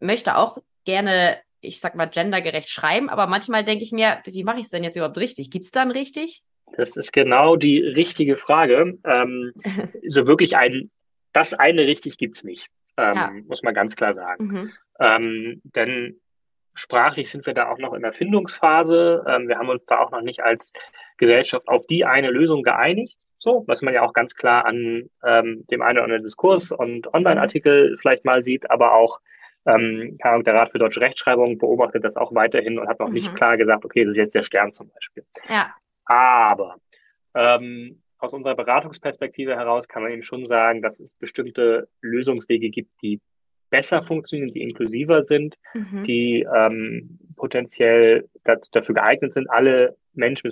[0.00, 4.58] möchte auch gerne ich sag mal, gendergerecht schreiben, aber manchmal denke ich mir, wie mache
[4.58, 5.50] ich es denn jetzt überhaupt richtig?
[5.50, 6.42] Gibt es dann richtig?
[6.76, 8.98] Das ist genau die richtige Frage.
[9.04, 9.52] Ähm,
[10.06, 10.90] so wirklich ein,
[11.32, 13.30] das eine richtig gibt es nicht, ähm, ja.
[13.46, 14.46] muss man ganz klar sagen.
[14.46, 14.72] Mhm.
[15.00, 16.20] Ähm, denn
[16.74, 19.24] sprachlich sind wir da auch noch in der Findungsphase.
[19.26, 20.72] Ähm, wir haben uns da auch noch nicht als
[21.16, 23.18] Gesellschaft auf die eine Lösung geeinigt.
[23.38, 27.12] So, was man ja auch ganz klar an ähm, dem einen oder anderen Diskurs und
[27.12, 29.20] Online-Artikel vielleicht mal sieht, aber auch
[29.66, 33.14] ähm, der Rat für deutsche Rechtschreibung beobachtet das auch weiterhin und hat noch mhm.
[33.14, 35.24] nicht klar gesagt, okay, das ist jetzt der Stern zum Beispiel.
[35.48, 35.74] Ja.
[36.04, 36.76] Aber
[37.34, 42.90] ähm, aus unserer Beratungsperspektive heraus kann man eben schon sagen, dass es bestimmte Lösungswege gibt,
[43.02, 43.20] die
[43.70, 46.04] besser funktionieren, die inklusiver sind, mhm.
[46.04, 50.50] die ähm, potenziell dafür geeignet sind, alle Menschen,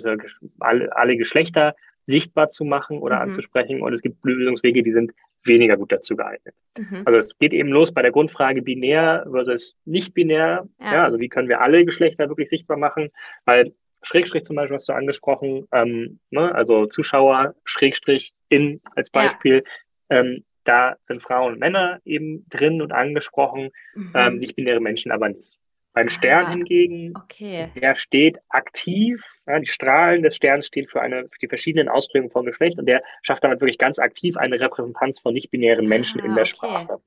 [0.59, 3.21] alle, alle Geschlechter sichtbar zu machen oder mhm.
[3.23, 3.81] anzusprechen.
[3.81, 5.11] Und es gibt Lösungswege, die sind
[5.43, 6.55] weniger gut dazu geeignet.
[6.77, 7.03] Mhm.
[7.05, 10.67] Also es geht eben los bei der Grundfrage binär versus nicht binär.
[10.79, 10.93] Ja.
[10.93, 11.03] ja.
[11.03, 13.09] also wie können wir alle Geschlechter wirklich sichtbar machen?
[13.45, 19.63] Weil Schrägstrich zum Beispiel hast du angesprochen, ähm, ne, also Zuschauer, Schrägstrich in als Beispiel,
[20.09, 20.19] ja.
[20.19, 24.11] ähm, da sind Frauen und Männer eben drin und angesprochen, mhm.
[24.13, 25.57] ähm, nicht-binäre Menschen aber nicht.
[25.93, 27.69] Beim Stern ah, hingegen, okay.
[27.75, 29.23] der steht aktiv.
[29.45, 32.87] Ja, die Strahlen des Sterns stehen für, eine, für die verschiedenen Ausprägungen von Geschlecht und
[32.87, 36.55] der schafft damit wirklich ganz aktiv eine Repräsentanz von nicht-binären Menschen ah, in der okay.
[36.55, 36.99] Sprache.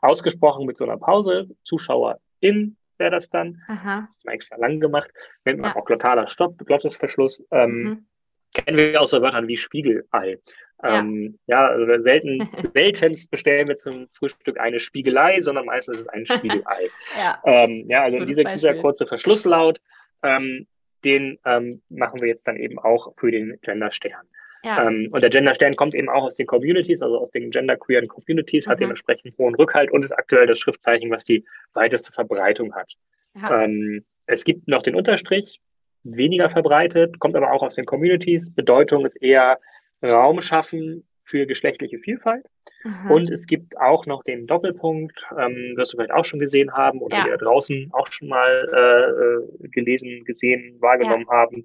[0.00, 3.62] Ausgesprochen mit so einer Pause, Zuschauer in wäre das dann.
[3.68, 4.08] Aha.
[4.24, 5.10] Mal extra lang gemacht.
[5.44, 5.76] Nennt man ja.
[5.76, 7.44] auch glottaler Stopp, Glottisverschluss.
[7.50, 8.06] Ähm, mhm.
[8.54, 10.38] Kennen wir aus so Wörtern wie Spiegelei.
[10.82, 16.02] Ja, ähm, ja also selten, seltenst bestellen wir zum Frühstück eine Spiegelei, sondern meistens ist
[16.02, 16.88] es ein Spiegelei.
[17.18, 17.40] ja.
[17.44, 19.80] Ähm, ja, also diese, dieser kurze Verschlusslaut,
[20.22, 20.66] ähm,
[21.04, 24.26] den ähm, machen wir jetzt dann eben auch für den Genderstern.
[24.64, 24.86] Ja.
[24.86, 28.66] Ähm, und der Genderstern kommt eben auch aus den Communities, also aus den genderqueeren Communities,
[28.66, 28.70] mhm.
[28.70, 32.92] hat dementsprechend hohen Rückhalt und ist aktuell das Schriftzeichen, was die weiteste Verbreitung hat.
[33.34, 33.62] Ja.
[33.62, 35.60] Ähm, es gibt noch den Unterstrich,
[36.02, 38.52] weniger verbreitet, kommt aber auch aus den Communities.
[38.52, 39.58] Bedeutung ist eher
[40.02, 42.44] Raum schaffen für geschlechtliche Vielfalt.
[42.84, 43.10] Mhm.
[43.10, 47.00] Und es gibt auch noch den Doppelpunkt, ähm, wirst du vielleicht auch schon gesehen haben
[47.00, 47.26] oder ja.
[47.26, 51.36] ihr da draußen auch schon mal äh, gelesen, gesehen, wahrgenommen ja.
[51.36, 51.64] haben.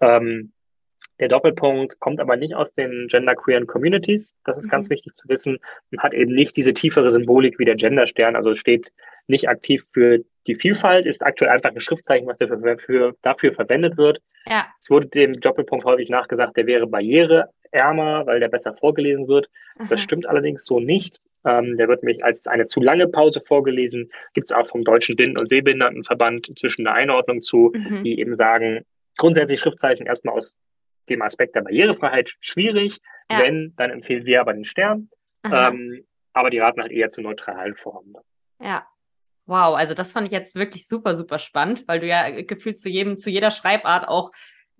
[0.00, 0.52] Ähm,
[1.20, 4.36] der Doppelpunkt kommt aber nicht aus den genderqueeren Communities.
[4.44, 4.70] Das ist mhm.
[4.70, 5.58] ganz wichtig zu wissen
[5.90, 8.36] und hat eben nicht diese tiefere Symbolik wie der Genderstern.
[8.36, 8.92] Also steht
[9.26, 13.96] nicht aktiv für die Vielfalt, ist aktuell einfach ein Schriftzeichen, was dafür, für, dafür verwendet
[13.96, 14.20] wird.
[14.46, 14.66] Ja.
[14.80, 16.86] Es wurde dem Doppelpunkt häufig nachgesagt, der wäre
[17.70, 19.48] barriereärmer, weil der besser vorgelesen wird.
[19.78, 19.88] Mhm.
[19.88, 21.20] Das stimmt allerdings so nicht.
[21.44, 24.10] Ähm, der wird nämlich als eine zu lange Pause vorgelesen.
[24.34, 28.02] Gibt es auch vom Deutschen Blinden- und Sehbehindertenverband inzwischen eine Einordnung zu, mhm.
[28.04, 28.84] die eben sagen,
[29.16, 30.58] grundsätzlich Schriftzeichen erstmal aus
[31.08, 32.98] dem Aspekt der Barrierefreiheit schwierig.
[33.30, 33.40] Ja.
[33.40, 35.10] Wenn, dann empfehlen wir aber den Stern.
[35.44, 38.14] Ähm, aber die raten halt eher zu neutralen Formen.
[38.60, 38.86] Ja.
[39.46, 42.90] Wow, also das fand ich jetzt wirklich super, super spannend, weil du ja gefühlt zu
[42.90, 44.30] jedem, zu jeder Schreibart auch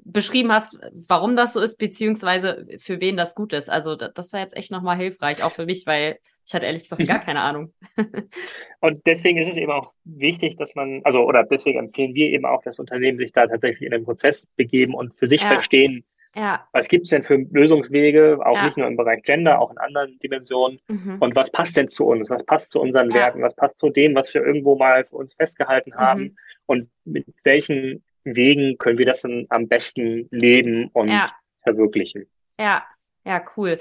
[0.05, 3.69] beschrieben hast, warum das so ist, beziehungsweise für wen das gut ist.
[3.69, 7.07] Also das war jetzt echt nochmal hilfreich, auch für mich, weil ich hatte ehrlich gesagt
[7.07, 7.75] gar keine Ahnung.
[8.81, 12.47] Und deswegen ist es eben auch wichtig, dass man, also oder deswegen empfehlen wir eben
[12.47, 15.49] auch, dass Unternehmen sich da tatsächlich in den Prozess begeben und für sich ja.
[15.49, 16.69] verstehen, ja.
[16.73, 18.67] Was gibt es denn für Lösungswege, auch ja.
[18.67, 20.79] nicht nur im Bereich Gender, auch in anderen Dimensionen?
[20.89, 21.17] Mhm.
[21.21, 22.31] Und was passt denn zu uns?
[22.31, 23.13] Was passt zu unseren.
[23.13, 23.43] Werten?
[23.43, 25.97] Was passt zu dem, was wir irgendwo mal für uns festgehalten mhm.
[25.97, 26.37] haben?
[26.67, 28.05] Und mit welchen
[28.37, 31.27] Wegen können wir das dann am besten leben und ja.
[31.63, 32.29] verwirklichen?
[32.59, 32.85] Ja,
[33.25, 33.79] ja, cool.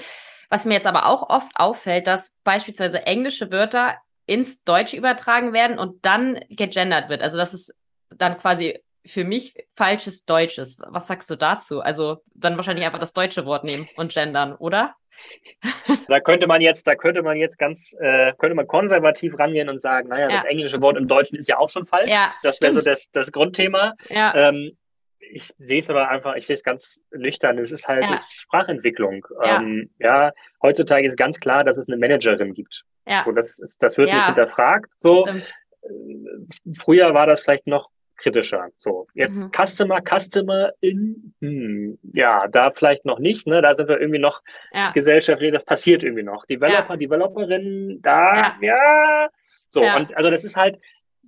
[0.50, 5.80] Was mir jetzt aber auch oft auffällt, dass beispielsweise englische Wörter ins Deutsche übertragen werden
[5.80, 7.22] und dann gegendert wird.
[7.22, 7.74] Also dass es
[8.10, 10.78] dann quasi für mich falsches Deutsches.
[10.80, 11.82] Was sagst du dazu?
[11.82, 14.96] Also dann wahrscheinlich einfach das deutsche Wort nehmen und gendern, oder?
[16.10, 19.82] Da könnte man jetzt, da könnte man jetzt ganz, äh, könnte man konservativ rangehen und
[19.82, 20.36] sagen, naja, ja.
[20.36, 22.10] das englische Wort im Deutschen ist ja auch schon falsch.
[22.10, 23.94] Ja, das wäre so das, das Grundthema.
[24.10, 24.34] Ja.
[24.36, 24.78] Ähm,
[25.20, 27.58] ich sehe es aber einfach, ich sehe es ganz nüchtern.
[27.58, 28.14] Es ist halt ja.
[28.14, 29.26] ist Sprachentwicklung.
[29.44, 29.58] Ja.
[29.58, 30.32] Ähm, ja,
[30.62, 32.84] heutzutage ist ganz klar, dass es eine Managerin gibt.
[33.06, 33.24] Ja.
[33.26, 34.90] So, das, ist, das wird nicht hinterfragt.
[34.98, 35.54] So, Stimmt.
[35.82, 38.70] Äh, früher war das vielleicht noch kritischer.
[38.78, 39.52] So, jetzt mhm.
[39.52, 43.62] Customer, Customer in, hm, ja, da vielleicht noch nicht, ne?
[43.62, 44.42] Da sind wir irgendwie noch
[44.74, 44.92] ja.
[44.92, 46.46] gesellschaftlich, das passiert irgendwie noch.
[46.46, 46.98] Developer, ja.
[46.98, 48.56] Developerinnen, da, ja.
[48.62, 49.30] ja.
[49.70, 50.80] So, und also das ist halt,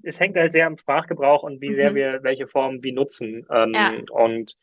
[0.03, 1.75] es hängt halt sehr am Sprachgebrauch und wie mhm.
[1.75, 3.45] sehr wir welche Formen wie nutzen.
[3.51, 4.05] Ähm.
[4.11, 4.55] Und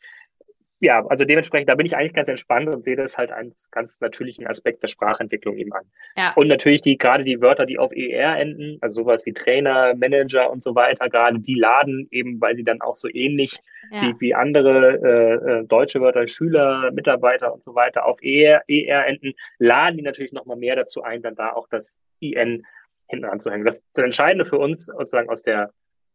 [0.79, 3.99] ja, also dementsprechend, da bin ich eigentlich ganz entspannt und sehe das halt als ganz
[3.99, 5.85] natürlichen Aspekt der Sprachentwicklung eben an.
[6.15, 6.33] Ja.
[6.35, 10.51] Und natürlich die, gerade die Wörter, die auf ER enden, also sowas wie Trainer, Manager
[10.51, 13.57] und so weiter, gerade die laden eben, weil sie dann auch so ähnlich
[13.91, 14.03] ja.
[14.03, 19.07] wie, wie andere äh, äh, deutsche Wörter, Schüler, Mitarbeiter und so weiter auf ER, ER
[19.07, 22.65] enden, laden die natürlich nochmal mehr dazu ein, dann da auch das IN
[23.07, 23.65] hinten anzuhängen.
[23.65, 25.71] Das, das Entscheidende für uns sozusagen aus der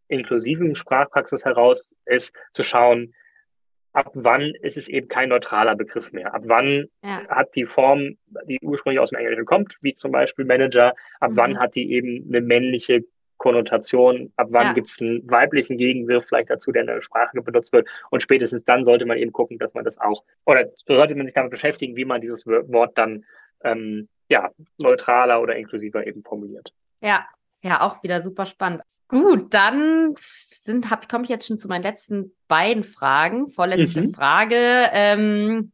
[0.09, 3.14] inklusiven Sprachpraxis heraus ist zu schauen,
[3.92, 6.35] ab wann ist es eben kein neutraler Begriff mehr.
[6.35, 7.26] Ab wann ja.
[7.28, 11.37] hat die Form, die ursprünglich aus dem Englischen kommt, wie zum Beispiel Manager, ab mhm.
[11.37, 13.05] wann hat die eben eine männliche
[13.37, 14.72] Konnotation, ab wann ja.
[14.72, 17.88] gibt es einen weiblichen Gegenwirf vielleicht dazu, der in der Sprache benutzt wird.
[18.11, 21.35] Und spätestens dann sollte man eben gucken, dass man das auch, oder sollte man sich
[21.35, 23.24] damit beschäftigen, wie man dieses Wort dann
[23.64, 26.72] ähm, ja, neutraler oder inklusiver eben formuliert.
[27.00, 27.26] Ja,
[27.62, 28.83] ja, auch wieder super spannend.
[29.12, 33.46] Gut, dann sind, hab, komme ich jetzt schon zu meinen letzten beiden Fragen.
[33.46, 34.14] Vorletzte mhm.
[34.14, 34.88] Frage.
[34.90, 35.72] Ähm,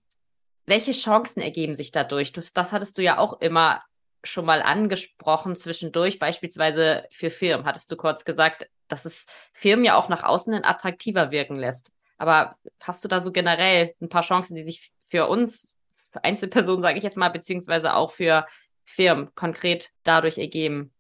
[0.66, 2.32] welche Chancen ergeben sich dadurch?
[2.32, 3.80] Du, das hattest du ja auch immer
[4.24, 7.64] schon mal angesprochen zwischendurch, beispielsweise für Firmen.
[7.64, 11.92] Hattest du kurz gesagt, dass es Firmen ja auch nach außen hin attraktiver wirken lässt.
[12.16, 15.76] Aber hast du da so generell ein paar Chancen, die sich für uns,
[16.10, 18.46] für Einzelpersonen, sage ich jetzt mal, beziehungsweise auch für
[18.84, 20.92] Firmen konkret dadurch ergeben?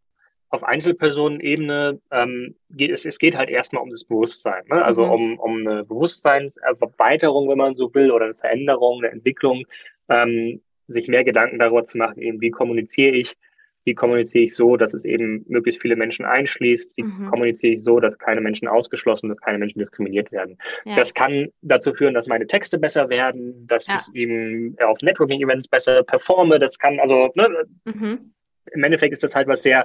[0.50, 4.82] Auf Einzelpersonenebene ähm, geht es, es geht halt erstmal um das Bewusstsein, ne?
[4.82, 5.12] also mhm.
[5.12, 9.64] um, um eine Bewusstseinserweiterung, wenn man so will, oder eine Veränderung, eine Entwicklung,
[10.08, 13.36] ähm, sich mehr Gedanken darüber zu machen, eben wie kommuniziere ich,
[13.84, 17.28] wie kommuniziere ich so, dass es eben möglichst viele Menschen einschließt, wie mhm.
[17.30, 20.58] kommuniziere ich so, dass keine Menschen ausgeschlossen, dass keine Menschen diskriminiert werden.
[20.84, 20.94] Ja.
[20.94, 23.98] Das kann dazu führen, dass meine Texte besser werden, dass ja.
[23.98, 28.32] ich eben auf Networking-Events besser performe, das kann also, ne, mhm.
[28.72, 29.84] im Endeffekt ist das halt was sehr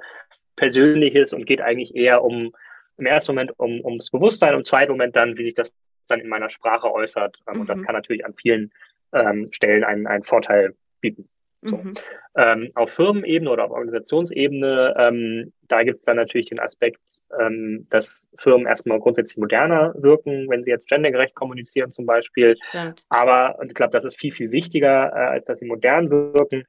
[0.55, 2.53] Persönliches und geht eigentlich eher um,
[2.97, 5.73] im ersten Moment um, ums Bewusstsein, im zweiten Moment dann, wie sich das
[6.07, 7.39] dann in meiner Sprache äußert.
[7.47, 7.61] Ähm, mhm.
[7.61, 7.85] Und das mhm.
[7.85, 8.71] kann natürlich an vielen
[9.13, 11.29] ähm, Stellen einen, einen Vorteil bieten.
[11.65, 11.77] So.
[11.77, 11.93] Mhm.
[12.35, 16.99] Ähm, auf Firmenebene oder auf Organisationsebene, ähm, da gibt es dann natürlich den Aspekt,
[17.39, 22.55] ähm, dass Firmen erstmal grundsätzlich moderner wirken, wenn sie jetzt gendergerecht kommunizieren zum Beispiel.
[22.69, 23.05] Stimmt.
[23.09, 26.65] Aber und ich glaube, das ist viel, viel wichtiger, äh, als dass sie modern wirken.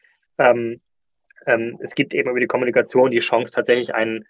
[1.47, 4.25] Ähm, ähm, es gibt eben über die Kommunikation die Chance, tatsächlich einen,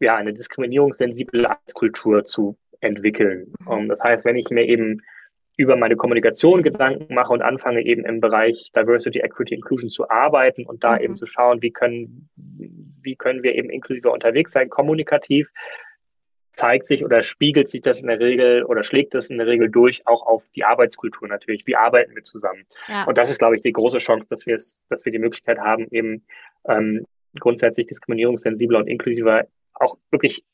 [0.00, 3.52] ja, eine diskriminierungssensible Arbeitskultur zu entwickeln.
[3.60, 3.66] Mhm.
[3.66, 5.02] Um, das heißt, wenn ich mir eben
[5.56, 10.64] über meine Kommunikation Gedanken mache und anfange eben im Bereich Diversity, Equity, Inclusion zu arbeiten
[10.64, 11.02] und da mhm.
[11.02, 12.28] eben zu schauen, wie können,
[13.02, 15.50] wie können wir eben inklusiver unterwegs sein, kommunikativ,
[16.58, 19.70] zeigt sich oder spiegelt sich das in der Regel oder schlägt das in der Regel
[19.70, 21.66] durch, auch auf die Arbeitskultur natürlich.
[21.66, 22.64] Wie arbeiten wir zusammen?
[22.88, 23.04] Ja.
[23.04, 25.58] Und das ist, glaube ich, die große Chance, dass wir es, dass wir die Möglichkeit
[25.58, 26.24] haben, eben
[26.66, 27.04] ähm,
[27.38, 30.44] grundsätzlich diskriminierungssensibler und inklusiver auch wirklich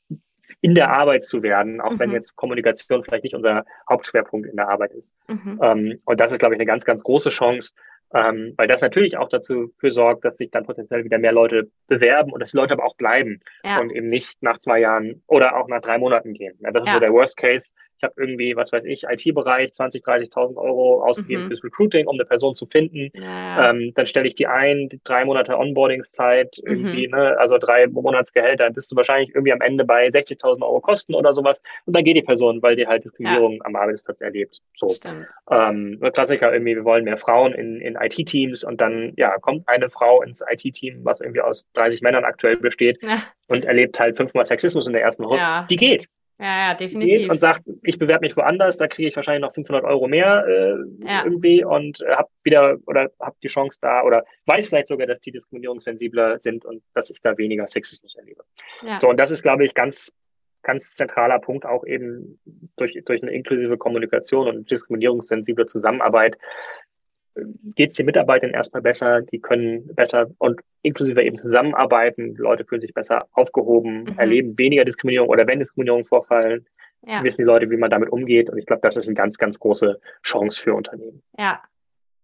[0.61, 1.99] in der Arbeit zu werden, auch mhm.
[1.99, 5.14] wenn jetzt Kommunikation vielleicht nicht unser Hauptschwerpunkt in der Arbeit ist.
[5.29, 5.59] Mhm.
[5.62, 7.75] Ähm, und das ist, glaube ich, eine ganz, ganz große Chance,
[8.12, 11.71] ähm, weil das natürlich auch dazu für sorgt, dass sich dann potenziell wieder mehr Leute
[11.88, 13.81] bewerben und dass die Leute aber auch bleiben ja.
[13.81, 16.57] und eben nicht nach zwei Jahren oder auch nach drei Monaten gehen.
[16.61, 16.95] Ja, das ist ja.
[16.95, 17.73] so der Worst Case.
[18.05, 21.49] Ich habe irgendwie, was weiß ich, IT-Bereich 20, 30.000 Euro ausgegeben mhm.
[21.49, 23.11] fürs Recruiting, um eine Person zu finden.
[23.14, 23.71] Ja.
[23.71, 27.14] Ähm, dann stelle ich die ein, drei Monate Onboardingszeit, irgendwie, mhm.
[27.14, 31.14] ne, also drei Monatsgehälter, dann bist du wahrscheinlich irgendwie am Ende bei 60.000 Euro Kosten
[31.14, 31.62] oder sowas.
[31.87, 34.61] Und dann geht die Person, weil die halt Diskriminierung am Arbeitsplatz erlebt.
[34.77, 34.95] So.
[35.51, 39.88] Ähm, Klassiker irgendwie, wir wollen mehr Frauen in, in IT-Teams und dann ja kommt eine
[39.88, 43.23] Frau ins IT-Team, was irgendwie aus 30 Männern aktuell besteht ja.
[43.49, 45.38] und erlebt halt fünfmal Sexismus in der ersten Woche.
[45.38, 45.67] Ja.
[45.71, 46.09] Die geht.
[46.38, 47.31] Ja, ja, definitiv.
[47.31, 51.07] Und sagt, ich bewerbe mich woanders, da kriege ich wahrscheinlich noch 500 Euro mehr äh,
[51.07, 51.25] ja.
[51.25, 55.20] irgendwie und äh, habe wieder oder habe die Chance da oder weiß vielleicht sogar, dass
[55.20, 58.42] die diskriminierungssensibler sind und dass ich da weniger Sexismus erlebe.
[58.83, 58.99] Ja.
[59.01, 60.12] So und das ist, glaube ich, ganz
[60.64, 62.40] ganz zentraler Punkt auch eben
[62.77, 66.38] durch, durch eine inklusive Kommunikation und diskriminierungssensible Zusammenarbeit,
[67.75, 72.81] geht es den Mitarbeitern erstmal besser, die können besser und inklusive eben zusammenarbeiten, Leute fühlen
[72.81, 74.18] sich besser aufgehoben, mhm.
[74.18, 76.66] erleben weniger Diskriminierung oder wenn Diskriminierung vorfallen,
[77.07, 77.23] ja.
[77.23, 78.51] wissen die Leute, wie man damit umgeht.
[78.51, 81.23] Und ich glaube, das ist eine ganz, ganz große Chance für Unternehmen.
[81.38, 81.62] Ja,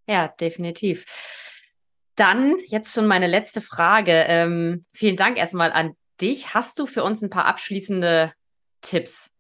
[0.07, 1.05] ja, definitiv.
[2.17, 4.25] Dann jetzt schon meine letzte Frage.
[4.27, 6.55] Ähm, vielen Dank erstmal an dich.
[6.55, 8.33] Hast du für uns ein paar abschließende
[8.83, 9.31] Tipps?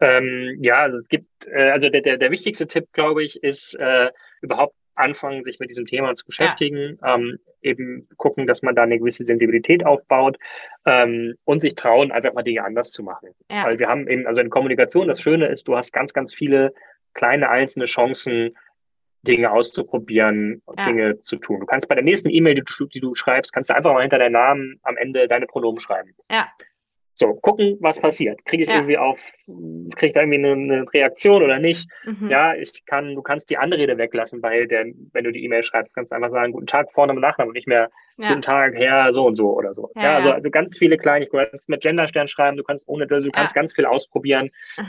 [0.00, 3.74] Ähm, ja, also es gibt, äh, also der, der, der wichtigste Tipp, glaube ich, ist
[3.74, 7.14] äh, überhaupt anfangen, sich mit diesem Thema zu beschäftigen, ja.
[7.14, 10.38] ähm, eben gucken, dass man da eine gewisse Sensibilität aufbaut
[10.86, 13.30] ähm, und sich trauen, einfach mal Dinge anders zu machen.
[13.50, 13.64] Ja.
[13.64, 16.72] Weil wir haben eben, also in Kommunikation, das Schöne ist, du hast ganz, ganz viele
[17.14, 18.56] kleine einzelne Chancen,
[19.22, 20.84] Dinge auszuprobieren, ja.
[20.84, 21.60] Dinge zu tun.
[21.60, 22.62] Du kannst bei der nächsten E-Mail, die,
[22.94, 26.14] die, du schreibst, kannst du einfach mal hinter deinem Namen am Ende deine Pronomen schreiben.
[26.30, 26.48] Ja.
[27.20, 28.42] So, gucken, was passiert.
[28.46, 28.76] Kriege ich ja.
[28.76, 31.86] irgendwie auf, kriege ich da irgendwie eine, eine Reaktion oder nicht?
[32.06, 32.30] Mhm.
[32.30, 35.94] Ja, ich kann, du kannst die Anrede weglassen, weil der, wenn du die E-Mail schreibst,
[35.94, 38.28] kannst du einfach sagen, guten Tag vorne und Nachnamen und nicht mehr ja.
[38.30, 39.90] guten Tag, Herr, so und so oder so.
[39.96, 43.06] Ja, ja also, also ganz viele kleine, du kannst mit Genderstern schreiben, du kannst ohne,
[43.10, 44.48] also du kannst ganz viel ausprobieren.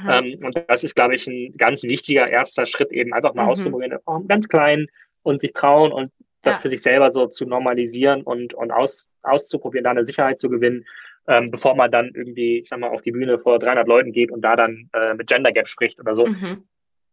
[0.10, 3.50] Ähm, und das ist, glaube ich, ein ganz wichtiger erster Schritt, eben einfach mal mhm.
[3.50, 4.88] auszuprobieren, auch ganz klein
[5.24, 6.14] und sich trauen und
[6.44, 10.50] das für sich selber so zu normalisieren und, und aus, auszuprobieren, da eine Sicherheit zu
[10.50, 10.86] gewinnen
[11.28, 14.32] ähm, bevor man dann irgendwie, ich sag mal, auf die Bühne vor 300 Leuten geht
[14.32, 16.64] und da dann äh, mit Gender Gap spricht oder so, mhm.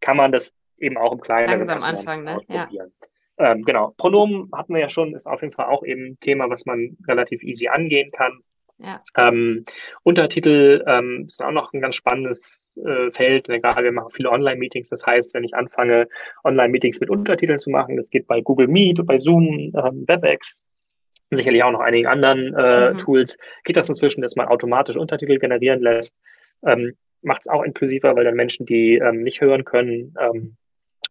[0.01, 2.37] kann man das eben auch im Kleinen langsam anfangen, ne?
[2.37, 2.93] ausprobieren.
[3.39, 3.53] Ja.
[3.53, 3.95] Ähm, genau.
[3.99, 6.97] Pronomen hatten wir ja schon, ist auf jeden Fall auch eben ein Thema, was man
[7.07, 8.41] relativ easy angehen kann.
[8.79, 9.03] Ja.
[9.17, 9.65] Ähm,
[10.05, 13.49] Untertitel ähm, ist auch noch ein ganz spannendes äh, Feld.
[13.49, 14.89] Egal, wir machen viele Online-Meetings.
[14.89, 16.09] Das heißt, wenn ich anfange,
[16.45, 20.63] Online-Meetings mit Untertiteln zu machen, das geht bei Google Meet, bei Zoom, ähm, WebEx,
[21.31, 22.99] sicherlich auch noch einigen anderen äh, mhm.
[22.99, 26.17] Tools, geht das inzwischen, dass man automatisch Untertitel generieren lässt.
[26.65, 30.57] Ähm, Macht es auch inklusiver, weil dann Menschen, die ähm, nicht hören können ähm,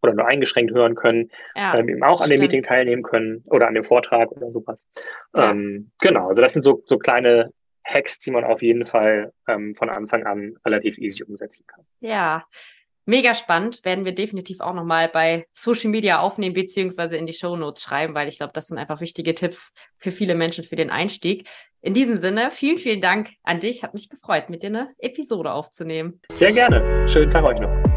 [0.02, 3.68] oder nur eingeschränkt hören können, ja, ähm, eben auch an dem Meeting teilnehmen können oder
[3.68, 4.88] an dem Vortrag oder sowas.
[5.36, 5.52] Ja.
[5.52, 7.52] Ähm, genau, also das sind so, so kleine
[7.84, 11.86] Hacks, die man auf jeden Fall ähm, von Anfang an relativ easy umsetzen kann.
[12.00, 12.46] Ja,
[13.10, 17.56] Mega spannend, werden wir definitiv auch nochmal bei Social Media aufnehmen, beziehungsweise in die Show
[17.56, 20.90] Notes schreiben, weil ich glaube, das sind einfach wichtige Tipps für viele Menschen für den
[20.90, 21.48] Einstieg.
[21.82, 23.82] In diesem Sinne, vielen, vielen Dank an dich.
[23.82, 26.20] Hat mich gefreut, mit dir eine Episode aufzunehmen.
[26.34, 27.10] Sehr gerne.
[27.10, 27.97] Schönen Tag euch noch.